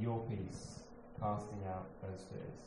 your 0.00 0.24
peace, 0.28 0.80
casting 1.20 1.60
out 1.68 1.86
those 2.02 2.22
fears. 2.30 2.60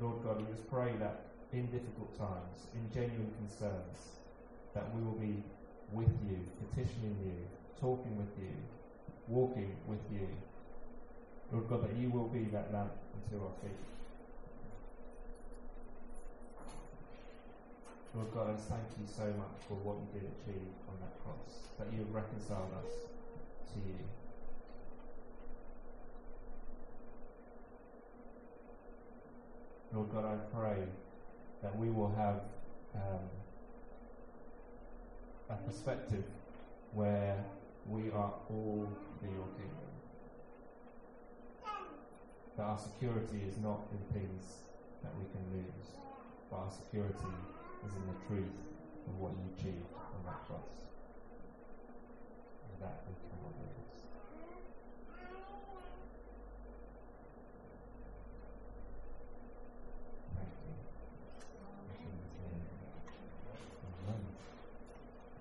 Lord 0.00 0.24
God, 0.24 0.40
we 0.40 0.52
just 0.52 0.68
pray 0.68 0.92
that 0.98 1.20
in 1.52 1.66
difficult 1.66 2.18
times, 2.18 2.66
in 2.74 2.92
genuine 2.92 3.32
concerns, 3.38 4.18
that 4.74 4.92
we 4.94 5.02
will 5.02 5.18
be 5.18 5.42
petitioning 6.76 7.16
you, 7.24 7.32
talking 7.80 8.16
with 8.18 8.28
you, 8.38 8.52
walking 9.28 9.74
with 9.88 10.00
you. 10.12 10.28
Lord 11.50 11.68
God, 11.70 11.88
that 11.88 11.96
you 11.96 12.10
will 12.10 12.28
be 12.28 12.44
that 12.52 12.70
lamp 12.72 12.92
unto 13.14 13.42
our 13.42 13.52
feet. 13.62 13.70
Lord 18.14 18.32
God, 18.34 18.50
I 18.50 18.56
thank 18.56 18.84
you 19.00 19.06
so 19.06 19.24
much 19.24 19.56
for 19.66 19.74
what 19.74 19.96
you 19.96 20.20
did 20.20 20.28
achieve 20.28 20.68
on 20.88 20.96
that 21.00 21.16
cross, 21.24 21.64
that 21.78 21.88
you 21.92 22.00
have 22.00 22.12
reconciled 22.12 22.72
us 22.84 22.92
to 23.72 23.78
you. 23.78 23.96
Lord 29.94 30.12
God, 30.12 30.24
I 30.26 30.36
pray 30.54 30.82
that 31.62 31.78
we 31.78 31.88
will 31.88 32.12
have 32.16 32.40
um, 32.94 33.24
a 35.48 35.54
perspective 35.66 36.24
where 36.92 37.44
we 37.88 38.10
are 38.10 38.32
all 38.50 38.88
kingdom. 39.22 39.92
That 42.56 42.62
our 42.64 42.78
security 42.78 43.44
is 43.48 43.58
not 43.58 43.86
in 43.92 44.00
things 44.12 44.64
that 45.02 45.12
we 45.14 45.24
can 45.30 45.44
lose, 45.52 45.88
but 46.50 46.56
our 46.56 46.70
security 46.70 47.36
is 47.86 47.92
in 47.94 48.06
the 48.06 48.18
truth 48.26 48.56
of 49.06 49.18
what 49.20 49.32
you 49.36 49.44
achieved 49.54 49.92
on 50.14 50.24
that 50.24 50.46
cross. 50.48 50.72
And 52.64 52.82
that 52.82 53.04
we 53.06 53.14
cannot 53.28 53.54
lose. 53.60 53.85